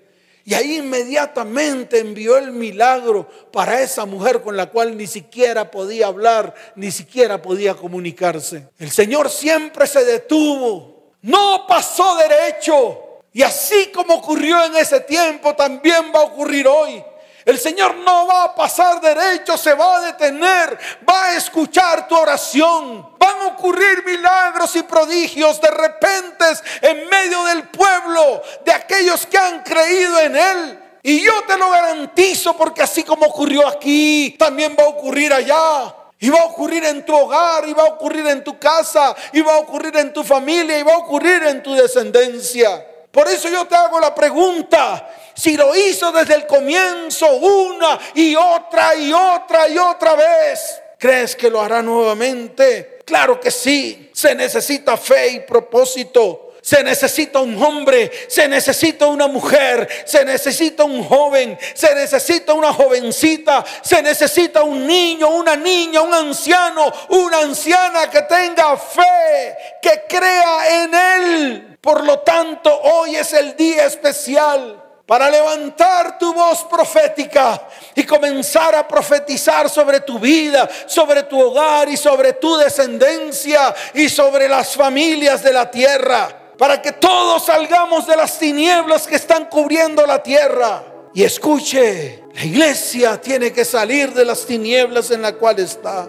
[0.51, 6.07] Y ahí inmediatamente envió el milagro para esa mujer con la cual ni siquiera podía
[6.07, 8.67] hablar, ni siquiera podía comunicarse.
[8.77, 13.21] El Señor siempre se detuvo no pasó derecho.
[13.33, 17.03] Y así como ocurrió en ese tiempo, también va a ocurrir hoy.
[17.45, 20.77] El Señor no va a pasar derecho, se va a detener,
[21.09, 23.09] va a escuchar tu oración.
[23.17, 26.45] Van a ocurrir milagros y prodigios de repente
[26.81, 30.79] en medio del pueblo, de aquellos que han creído en Él.
[31.03, 35.95] Y yo te lo garantizo porque así como ocurrió aquí, también va a ocurrir allá.
[36.19, 39.41] Y va a ocurrir en tu hogar, y va a ocurrir en tu casa, y
[39.41, 42.85] va a ocurrir en tu familia, y va a ocurrir en tu descendencia.
[43.11, 48.35] Por eso yo te hago la pregunta, si lo hizo desde el comienzo una y
[48.35, 52.99] otra y otra y otra vez, ¿crees que lo hará nuevamente?
[53.05, 56.47] Claro que sí, se necesita fe y propósito.
[56.61, 62.71] Se necesita un hombre, se necesita una mujer, se necesita un joven, se necesita una
[62.71, 70.03] jovencita, se necesita un niño, una niña, un anciano, una anciana que tenga fe, que
[70.07, 71.77] crea en Él.
[71.81, 78.75] Por lo tanto, hoy es el día especial para levantar tu voz profética y comenzar
[78.75, 84.75] a profetizar sobre tu vida, sobre tu hogar y sobre tu descendencia y sobre las
[84.75, 86.53] familias de la tierra.
[86.57, 90.83] Para que todos salgamos de las tinieblas que están cubriendo la tierra.
[91.13, 96.07] Y escuche, la iglesia tiene que salir de las tinieblas en la cual está.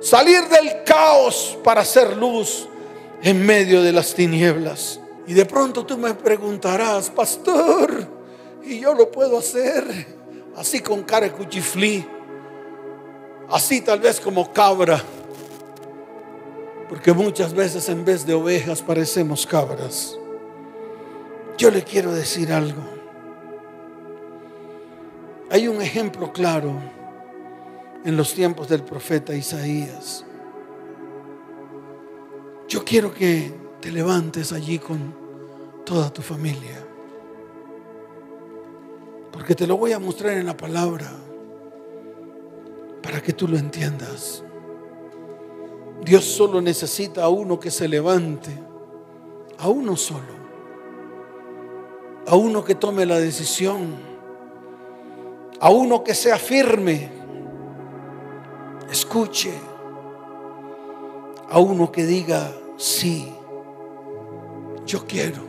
[0.00, 2.68] Salir del caos para hacer luz
[3.22, 5.00] en medio de las tinieblas.
[5.26, 8.06] Y de pronto tú me preguntarás, pastor,
[8.64, 9.84] ¿y yo lo puedo hacer?
[10.56, 12.06] Así con cara de cuchiflí,
[13.50, 15.02] así tal vez como cabra,
[16.88, 20.16] porque muchas veces en vez de ovejas parecemos cabras.
[21.58, 22.82] Yo le quiero decir algo.
[25.50, 26.72] Hay un ejemplo claro
[28.04, 30.24] en los tiempos del profeta Isaías.
[32.68, 35.14] Yo quiero que te levantes allí con
[35.84, 36.84] toda tu familia.
[39.30, 41.08] Porque te lo voy a mostrar en la palabra
[43.00, 44.42] para que tú lo entiendas.
[46.04, 48.50] Dios solo necesita a uno que se levante,
[49.56, 50.34] a uno solo,
[52.26, 53.94] a uno que tome la decisión,
[55.60, 57.08] a uno que sea firme,
[58.90, 59.54] escuche,
[61.48, 63.35] a uno que diga sí
[64.86, 65.42] yo quiero.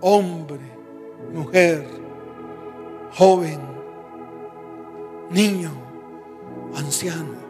[0.00, 0.60] Hombre,
[1.32, 1.86] mujer,
[3.16, 3.60] joven,
[5.30, 5.70] niño,
[6.74, 7.46] anciano.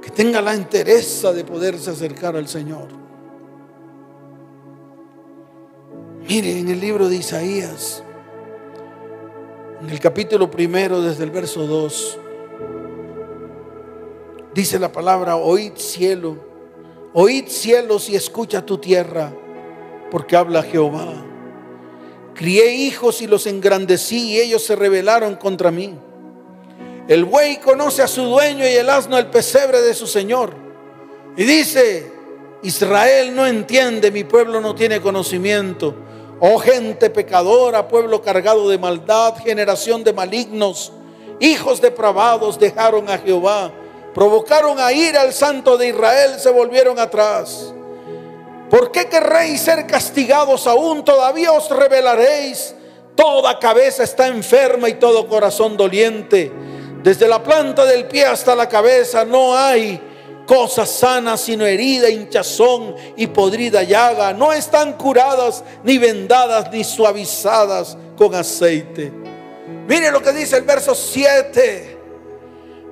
[0.00, 2.88] Que tenga la entereza de poderse acercar al Señor.
[6.28, 8.02] Mire, en el libro de Isaías,
[9.80, 12.18] en el capítulo primero, desde el verso 2,
[14.54, 16.36] Dice la palabra, oíd cielo,
[17.14, 19.32] oíd cielos y escucha tu tierra,
[20.10, 21.24] porque habla Jehová.
[22.34, 25.94] Crié hijos y los engrandecí y ellos se rebelaron contra mí.
[27.08, 30.54] El buey conoce a su dueño y el asno el pesebre de su señor.
[31.34, 32.12] Y dice,
[32.62, 35.94] Israel no entiende, mi pueblo no tiene conocimiento.
[36.40, 40.92] Oh gente pecadora, pueblo cargado de maldad, generación de malignos,
[41.40, 43.72] hijos depravados dejaron a Jehová
[44.14, 47.72] provocaron a ir al santo de Israel, se volvieron atrás.
[48.70, 51.04] ¿Por qué querréis ser castigados aún?
[51.04, 52.74] Todavía os revelaréis.
[53.14, 56.50] Toda cabeza está enferma y todo corazón doliente.
[57.02, 60.00] Desde la planta del pie hasta la cabeza no hay
[60.46, 64.32] cosas sanas, sino herida, hinchazón y podrida llaga.
[64.32, 69.12] No están curadas, ni vendadas, ni suavizadas con aceite.
[69.86, 71.91] Mire lo que dice el verso 7.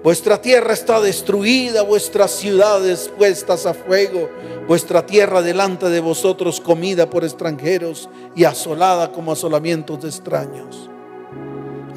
[0.02, 4.30] Vuestra tierra está destruida, vuestras ciudades puestas a fuego,
[4.66, 10.88] vuestra tierra delante de vosotros comida por extranjeros y asolada como asolamientos de extraños.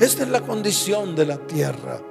[0.02, 2.02] Esta es la condición de la tierra.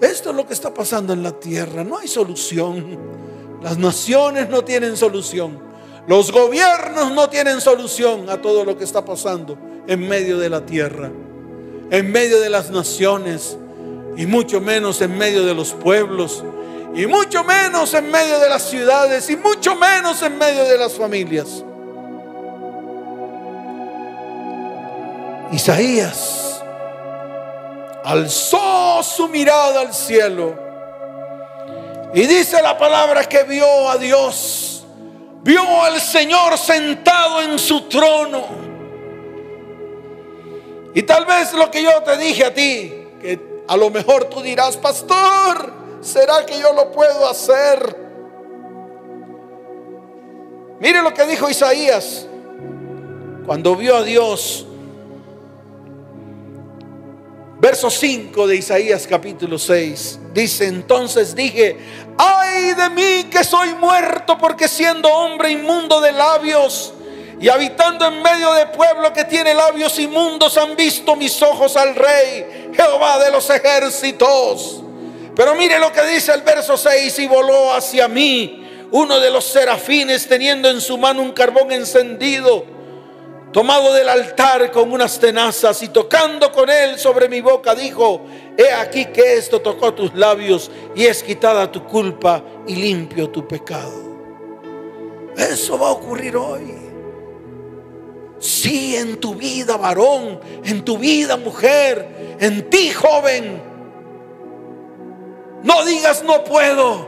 [0.00, 1.82] Esto es lo que está pasando en la tierra.
[1.82, 2.96] No hay solución.
[3.60, 5.58] Las naciones no tienen solución.
[6.06, 10.64] Los gobiernos no tienen solución a todo lo que está pasando en medio de la
[10.64, 11.10] tierra,
[11.90, 13.58] en medio de las naciones
[14.20, 16.44] y mucho menos en medio de los pueblos,
[16.94, 20.92] y mucho menos en medio de las ciudades, y mucho menos en medio de las
[20.92, 21.64] familias.
[25.50, 26.62] Isaías
[28.04, 30.54] alzó su mirada al cielo
[32.12, 34.84] y dice la palabra que vio a Dios,
[35.42, 38.44] vio al Señor sentado en su trono.
[40.92, 42.99] Y tal vez lo que yo te dije a ti,
[43.70, 47.96] a lo mejor tú dirás, pastor, ¿será que yo lo puedo hacer?
[50.80, 52.26] Mire lo que dijo Isaías
[53.46, 54.66] cuando vio a Dios.
[57.60, 60.18] Verso 5 de Isaías capítulo 6.
[60.34, 61.78] Dice, entonces dije,
[62.18, 66.92] ay de mí que soy muerto porque siendo hombre inmundo de labios
[67.40, 71.94] y habitando en medio de pueblo que tiene labios inmundos han visto mis ojos al
[71.94, 74.82] rey, Jehová de los ejércitos.
[75.34, 79.44] Pero mire lo que dice el verso 6, y voló hacia mí uno de los
[79.44, 82.64] serafines teniendo en su mano un carbón encendido
[83.52, 88.22] tomado del altar con unas tenazas y tocando con él sobre mi boca, dijo,
[88.56, 93.46] he aquí que esto tocó tus labios y es quitada tu culpa y limpio tu
[93.46, 94.10] pecado.
[95.36, 96.74] Eso va a ocurrir hoy.
[98.38, 103.62] Sí, en tu vida varón, en tu vida mujer, en ti joven.
[105.62, 107.06] No digas no puedo,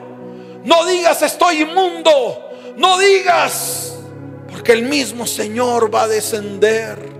[0.64, 2.12] no digas estoy inmundo,
[2.76, 3.96] no digas,
[4.50, 7.10] porque el mismo Señor va a descender.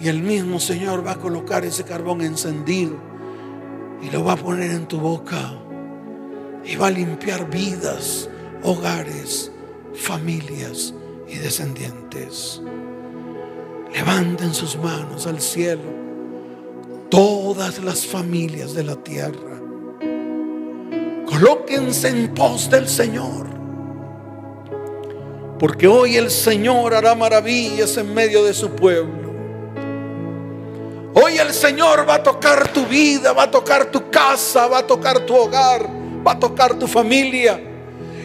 [0.00, 2.96] Y el mismo Señor va a colocar ese carbón encendido
[4.02, 5.52] y lo va a poner en tu boca
[6.64, 8.28] y va a limpiar vidas,
[8.62, 9.50] hogares,
[9.94, 10.92] familias
[11.28, 12.60] y descendientes.
[13.94, 16.04] Levanten sus manos al cielo
[17.08, 19.56] todas las familias de la tierra.
[21.26, 23.46] Colóquense en pos del Señor.
[25.60, 29.32] Porque hoy el Señor hará maravillas en medio de su pueblo.
[31.14, 34.86] Hoy el Señor va a tocar tu vida, va a tocar tu casa, va a
[34.88, 35.88] tocar tu hogar,
[36.26, 37.60] va a tocar tu familia.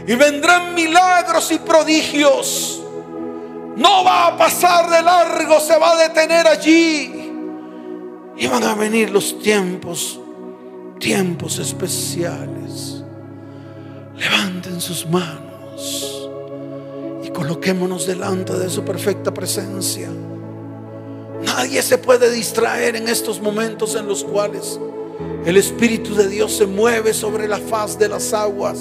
[0.08, 2.82] Y vendrán milagros y prodigios
[3.80, 7.32] no va a pasar de largo, se va a detener allí.
[8.38, 10.20] Y van a venir los tiempos,
[11.00, 13.04] tiempos especiales.
[14.18, 16.30] Levanten sus manos
[17.24, 20.10] y coloquémonos delante de su perfecta presencia.
[21.42, 24.78] Nadie se puede distraer en estos momentos en los cuales
[25.46, 28.78] el Espíritu de Dios se mueve sobre la faz de las aguas,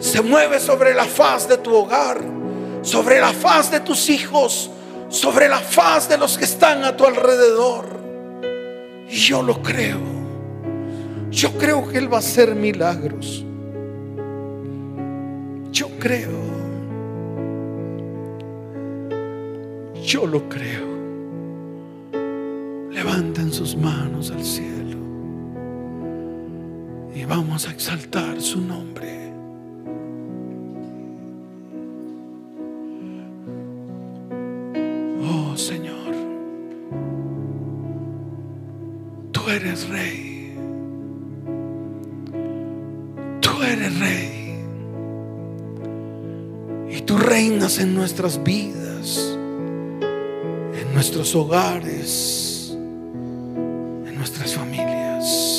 [0.00, 2.41] se mueve sobre la faz de tu hogar
[2.82, 4.70] sobre la faz de tus hijos,
[5.08, 7.86] sobre la faz de los que están a tu alrededor.
[9.08, 10.00] Y yo lo creo.
[11.30, 13.44] Yo creo que Él va a hacer milagros.
[15.70, 16.30] Yo creo.
[20.04, 20.92] Yo lo creo.
[22.90, 24.98] Levanten sus manos al cielo
[27.14, 29.31] y vamos a exaltar su nombre.
[47.78, 49.36] En nuestras vidas,
[50.00, 55.52] en nuestros hogares, en nuestras familias.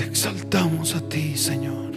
[0.00, 1.92] exaltamos a ti, Señor.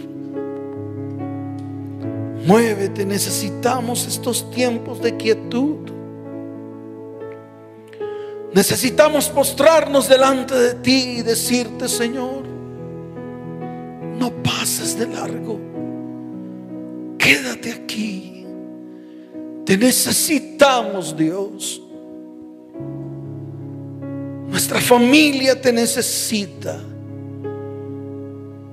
[2.46, 5.81] Muévete, necesitamos estos tiempos de quietud.
[8.62, 12.44] Necesitamos postrarnos delante de ti y decirte, Señor,
[14.16, 15.58] no pases de largo.
[17.18, 18.46] Quédate aquí.
[19.66, 21.82] Te necesitamos, Dios.
[24.46, 26.80] Nuestra familia te necesita.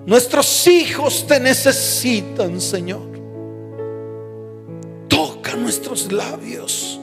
[0.06, 3.10] Nuestros hijos te necesitan, Señor.
[5.08, 6.99] Toca nuestros labios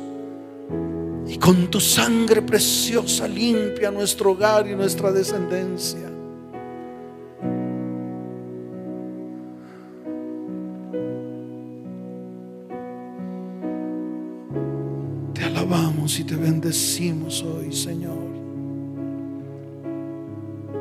[1.47, 6.11] con tu sangre preciosa limpia nuestro hogar y nuestra descendencia.
[15.33, 18.27] Te alabamos y te bendecimos hoy, Señor.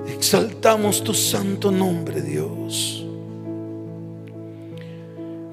[0.07, 3.05] Exaltamos tu santo nombre, Dios.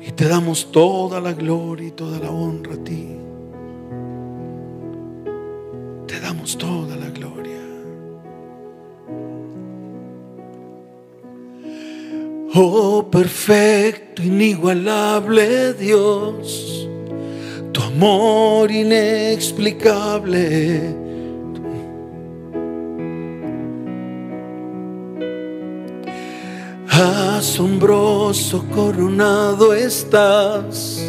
[0.01, 3.19] Y te damos toda la gloria y toda la honra a ti.
[13.23, 16.89] Perfecto, inigualable Dios,
[17.73, 20.81] tu amor inexplicable.
[26.91, 31.01] Asombroso coronado estás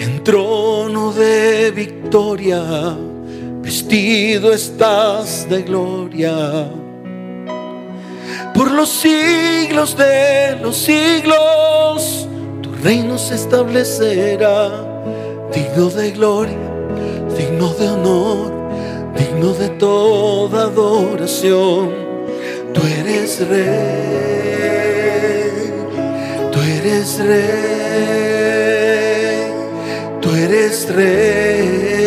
[0.00, 2.60] en trono de victoria,
[3.62, 6.83] vestido estás de gloria.
[8.54, 12.28] Por los siglos de los siglos,
[12.62, 14.70] tu reino se establecerá,
[15.52, 16.56] digno de gloria,
[17.36, 18.52] digno de honor,
[19.18, 21.92] digno de toda adoración.
[22.72, 24.34] Tú eres rey
[26.84, 27.44] eres rey,
[30.20, 32.04] tú eres rey.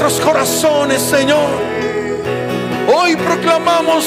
[0.10, 1.50] nuestros corazones, Señor.
[2.92, 4.06] Hoy proclamamos,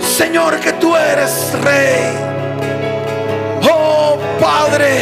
[0.00, 2.12] Señor, que tú eres Rey.
[3.70, 5.00] Oh Padre,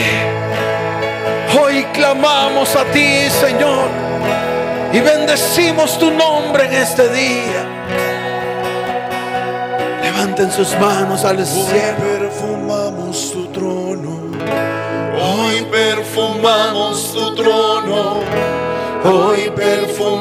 [1.58, 3.88] hoy clamamos a ti, Señor,
[4.92, 7.64] y bendecimos tu nombre en este día.
[10.02, 11.96] Levanten sus manos al Hoy cielo.
[11.98, 14.20] perfumamos tu trono.
[15.18, 18.20] Hoy perfumamos tu trono.
[19.06, 19.83] Hoy perfumamos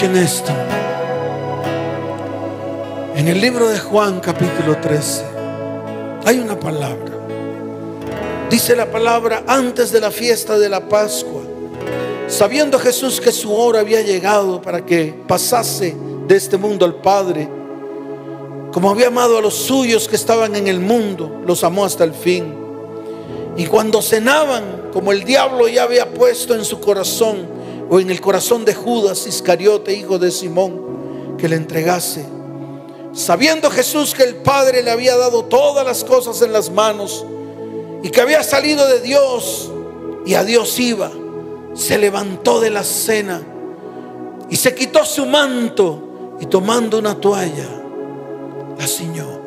[0.00, 0.50] Escuchen esto.
[3.14, 5.24] En el libro de Juan capítulo 13
[6.24, 7.12] hay una palabra.
[8.48, 11.42] Dice la palabra antes de la fiesta de la Pascua.
[12.28, 15.94] Sabiendo Jesús que su hora había llegado para que pasase
[16.26, 17.46] de este mundo al Padre,
[18.72, 22.14] como había amado a los suyos que estaban en el mundo, los amó hasta el
[22.14, 22.54] fin.
[23.54, 27.59] Y cuando cenaban, como el diablo ya había puesto en su corazón
[27.90, 32.24] o en el corazón de Judas Iscariote, hijo de Simón, que le entregase,
[33.12, 37.26] sabiendo Jesús que el Padre le había dado todas las cosas en las manos
[38.04, 39.72] y que había salido de Dios
[40.24, 41.10] y a Dios iba,
[41.74, 43.42] se levantó de la cena
[44.48, 47.68] y se quitó su manto y tomando una toalla,
[48.78, 49.40] la ciñó.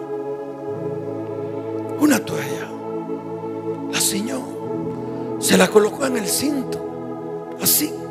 [1.97, 2.69] Una toalla,
[3.89, 8.02] la ciñó, se la colocó en el cinto, así.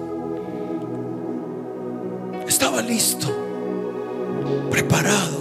[2.53, 3.28] Estaba listo,
[4.70, 5.38] preparado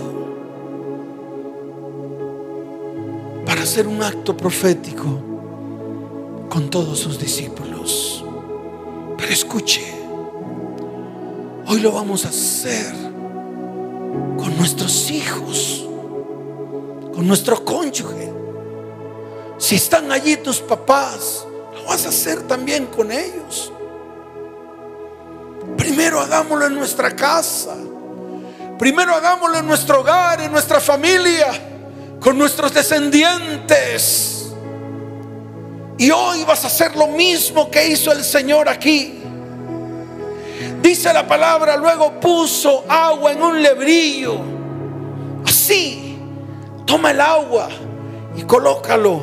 [3.45, 5.19] para hacer un acto profético
[6.49, 8.23] con todos sus discípulos.
[9.17, 9.93] Pero escuche,
[11.67, 12.93] hoy lo vamos a hacer
[14.37, 15.85] con nuestros hijos,
[17.13, 18.31] con nuestro cónyuge.
[19.57, 21.45] Si están allí tus papás,
[21.75, 23.73] lo vas a hacer también con ellos.
[25.77, 27.75] Primero hagámoslo en nuestra casa.
[28.77, 31.47] Primero hagámoslo en nuestro hogar, en nuestra familia,
[32.19, 34.51] con nuestros descendientes.
[35.97, 39.21] Y hoy vas a hacer lo mismo que hizo el Señor aquí.
[40.81, 44.39] Dice la palabra, luego puso agua en un lebrillo.
[45.45, 46.17] Así,
[46.85, 47.69] toma el agua
[48.35, 49.21] y colócalo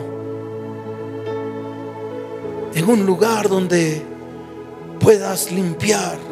[2.74, 4.06] en un lugar donde
[5.00, 6.27] puedas limpiar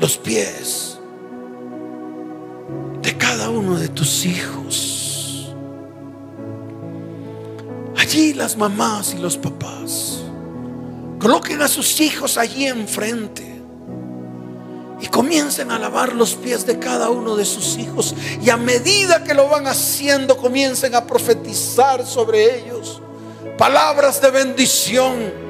[0.00, 0.98] los pies
[3.02, 5.54] de cada uno de tus hijos.
[7.96, 10.22] Allí las mamás y los papás
[11.18, 13.60] coloquen a sus hijos allí enfrente
[15.00, 18.14] y comiencen a lavar los pies de cada uno de sus hijos.
[18.42, 23.00] Y a medida que lo van haciendo, comiencen a profetizar sobre ellos
[23.56, 25.47] palabras de bendición.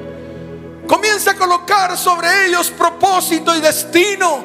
[0.89, 4.43] Comienza a colocar sobre ellos propósito y destino.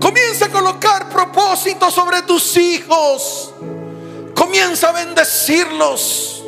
[0.00, 3.54] Comienza a colocar propósito sobre tus hijos.
[4.34, 6.42] Comienza a bendecirlos.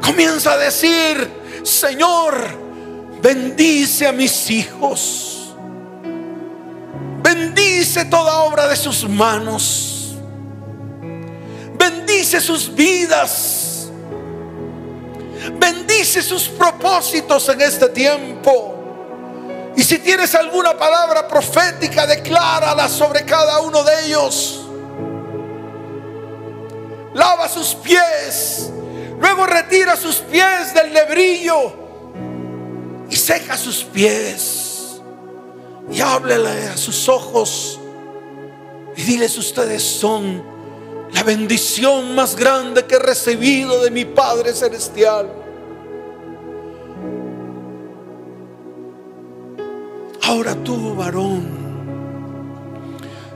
[0.00, 1.28] Comienza a decir,
[1.64, 2.36] Señor,
[3.20, 5.52] bendice a mis hijos.
[7.24, 10.14] Bendice toda obra de sus manos.
[11.76, 13.59] Bendice sus vidas.
[15.52, 18.76] Bendice sus propósitos en este tiempo.
[19.76, 24.66] Y si tienes alguna palabra profética, declárala sobre cada uno de ellos.
[27.14, 28.70] Lava sus pies.
[29.18, 31.72] Luego retira sus pies del lebrillo
[33.08, 35.00] y seca sus pies.
[35.90, 37.80] Y háblele a sus ojos
[38.96, 40.42] y diles ustedes son
[41.12, 45.28] la bendición más grande que he recibido de mi Padre Celestial.
[50.22, 51.48] Ahora tú, varón,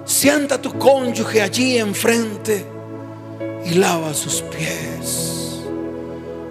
[0.04, 2.64] sienta a tu cónyuge allí enfrente
[3.64, 5.60] y lava sus pies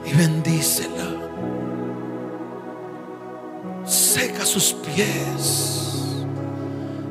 [0.05, 0.89] y bendícela.
[3.85, 5.73] Seca sus pies.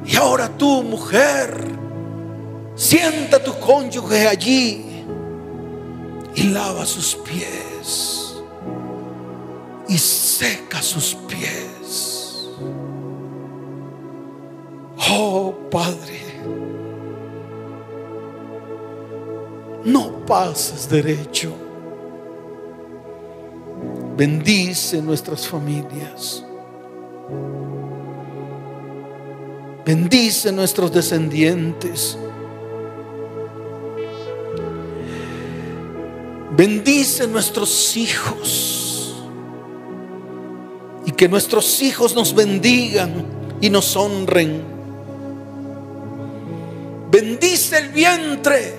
[0.05, 1.72] Y ahora tú, mujer,
[2.83, 5.05] sienta tu cónyuge allí
[6.35, 8.35] y lava sus pies
[9.89, 12.49] y seca sus pies.
[15.13, 16.21] Oh Padre,
[19.85, 21.53] no pases derecho.
[24.17, 26.45] Bendice nuestras familias.
[29.87, 32.19] Bendice nuestros descendientes.
[36.57, 39.15] Bendice nuestros hijos.
[41.07, 43.25] Y que nuestros hijos nos bendigan
[43.61, 44.63] y nos honren.
[47.11, 48.75] Bendice el vientre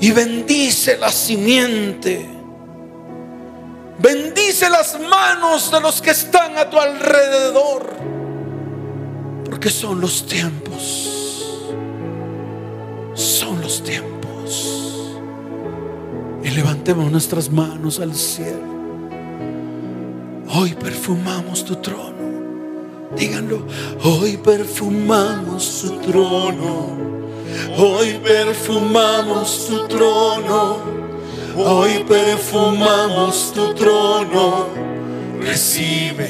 [0.00, 2.26] y bendice la simiente.
[3.98, 7.86] Bendice las manos de los que están a tu alrededor.
[9.44, 11.46] Porque son los tiempos.
[13.14, 14.99] Son los tiempos.
[16.42, 18.70] Y levantemos nuestras manos al cielo.
[20.54, 22.10] Hoy perfumamos tu trono.
[23.16, 23.66] Díganlo.
[24.02, 27.10] Hoy perfumamos tu trono.
[27.76, 30.76] Hoy perfumamos tu trono,
[31.56, 34.66] hoy perfumamos tu trono.
[35.40, 36.28] Recibe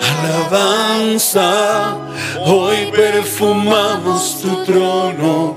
[0.00, 1.96] alabanza,
[2.44, 5.56] hoy perfumamos tu trono,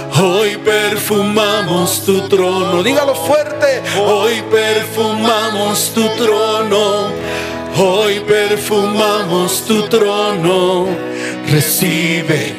[0.19, 7.11] hoy perfumamos tu trono, dígalo fuerte, hoy perfumamos tu trono.
[7.77, 10.87] Hoy perfumamos tu trono,
[11.47, 12.53] recibe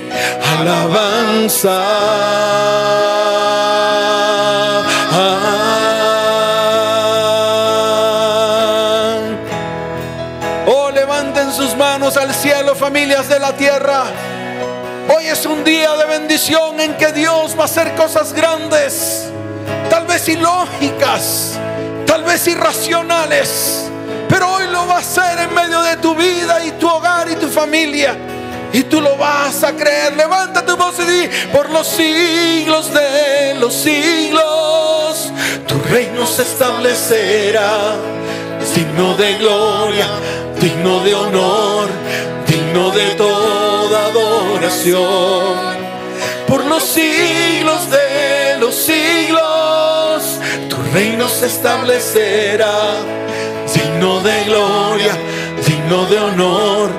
[0.58, 1.82] alabanza.
[10.66, 14.04] Oh, levanten sus manos al cielo, familias de la tierra.
[15.32, 19.28] Es un día de bendición en que Dios va a hacer cosas grandes,
[19.88, 21.58] tal vez ilógicas,
[22.06, 23.90] tal vez irracionales
[24.32, 27.34] pero hoy lo va a hacer en medio de tu vida y tu hogar y
[27.34, 28.16] tu familia.
[28.72, 30.16] Y tú lo vas a creer.
[30.16, 35.30] Levanta tu voz y di, por los siglos de los siglos,
[35.68, 37.94] tu reino se establecerá.
[38.62, 40.06] Es digno de gloria,
[40.58, 41.88] digno de honor,
[42.46, 44.31] digno de toda adoración.
[46.46, 50.38] Por los siglos de los siglos,
[50.68, 52.94] tu reino se establecerá,
[53.74, 55.18] digno de gloria,
[55.66, 56.90] digno de honor,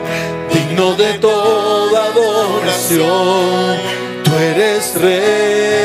[0.52, 3.78] digno de toda adoración.
[4.26, 5.83] Tú eres rey,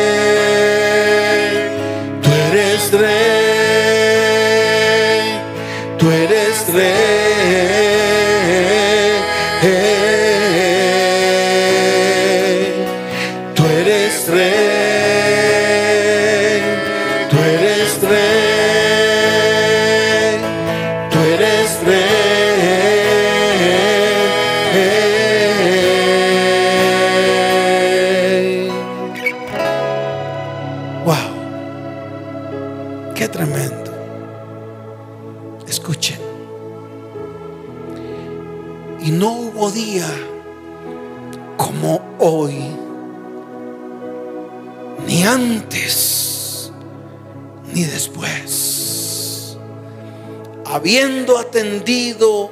[51.58, 52.50] atendido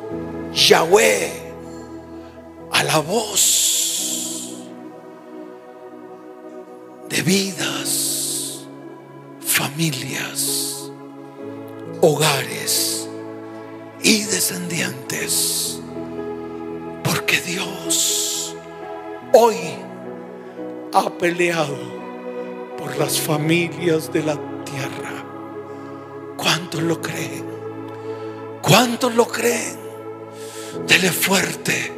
[0.52, 1.30] Yahweh
[2.72, 4.52] a la voz
[7.08, 8.66] de vidas,
[9.40, 10.90] familias,
[12.00, 13.08] hogares
[14.02, 15.80] y descendientes,
[17.04, 18.56] porque Dios
[19.32, 19.56] hoy
[20.92, 21.78] ha peleado
[22.76, 24.34] por las familias de la
[24.64, 25.24] tierra.
[26.36, 27.35] ¿Cuántos lo creen?
[28.66, 29.78] ¿Cuántos lo creen?
[30.88, 31.92] Dele fuerte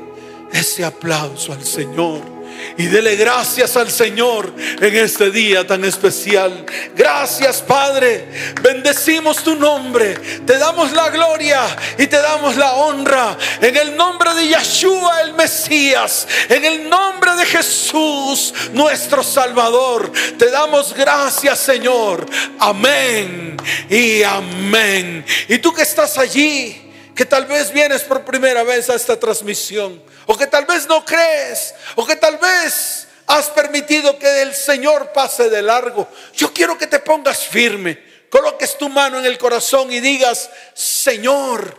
[0.52, 2.37] ese aplauso al Señor.
[2.76, 6.64] Y dele gracias al Señor en este día tan especial.
[6.94, 8.28] Gracias Padre.
[8.62, 10.14] Bendecimos tu nombre.
[10.46, 11.62] Te damos la gloria
[11.98, 13.36] y te damos la honra.
[13.60, 16.26] En el nombre de Yeshua el Mesías.
[16.48, 20.12] En el nombre de Jesús nuestro Salvador.
[20.38, 22.26] Te damos gracias Señor.
[22.58, 23.56] Amén
[23.88, 25.24] y amén.
[25.48, 26.87] Y tú que estás allí
[27.18, 31.04] que tal vez vienes por primera vez a esta transmisión, o que tal vez no
[31.04, 36.06] crees, o que tal vez has permitido que el Señor pase de largo.
[36.32, 38.00] Yo quiero que te pongas firme,
[38.30, 41.76] coloques tu mano en el corazón y digas, Señor,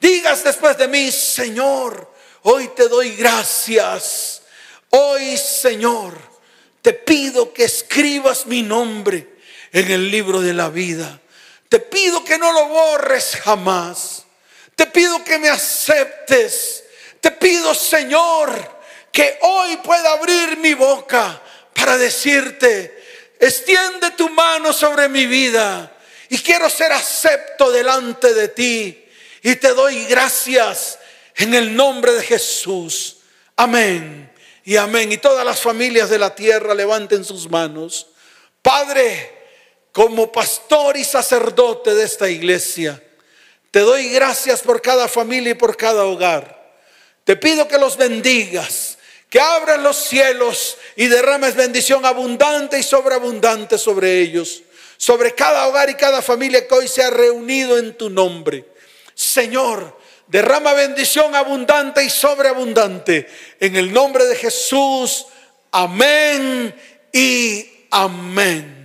[0.00, 2.08] digas después de mí, Señor,
[2.42, 4.42] hoy te doy gracias.
[4.90, 6.16] Hoy, Señor,
[6.80, 9.34] te pido que escribas mi nombre
[9.72, 11.20] en el libro de la vida.
[11.68, 14.25] Te pido que no lo borres jamás.
[14.76, 16.84] Te pido que me aceptes.
[17.20, 18.52] Te pido, Señor,
[19.10, 21.42] que hoy pueda abrir mi boca
[21.74, 23.02] para decirte,
[23.40, 25.92] extiende tu mano sobre mi vida
[26.28, 29.04] y quiero ser acepto delante de ti.
[29.42, 30.98] Y te doy gracias
[31.36, 33.18] en el nombre de Jesús.
[33.56, 34.30] Amén
[34.64, 35.10] y amén.
[35.10, 38.08] Y todas las familias de la tierra levanten sus manos.
[38.60, 39.32] Padre,
[39.92, 43.02] como pastor y sacerdote de esta iglesia,
[43.76, 46.72] te doy gracias por cada familia y por cada hogar.
[47.24, 48.96] Te pido que los bendigas,
[49.28, 54.62] que abras los cielos y derrames bendición abundante y sobreabundante sobre ellos,
[54.96, 58.64] sobre cada hogar y cada familia que hoy se ha reunido en tu nombre.
[59.14, 63.28] Señor, derrama bendición abundante y sobreabundante
[63.60, 65.26] en el nombre de Jesús.
[65.70, 66.74] Amén
[67.12, 68.75] y amén.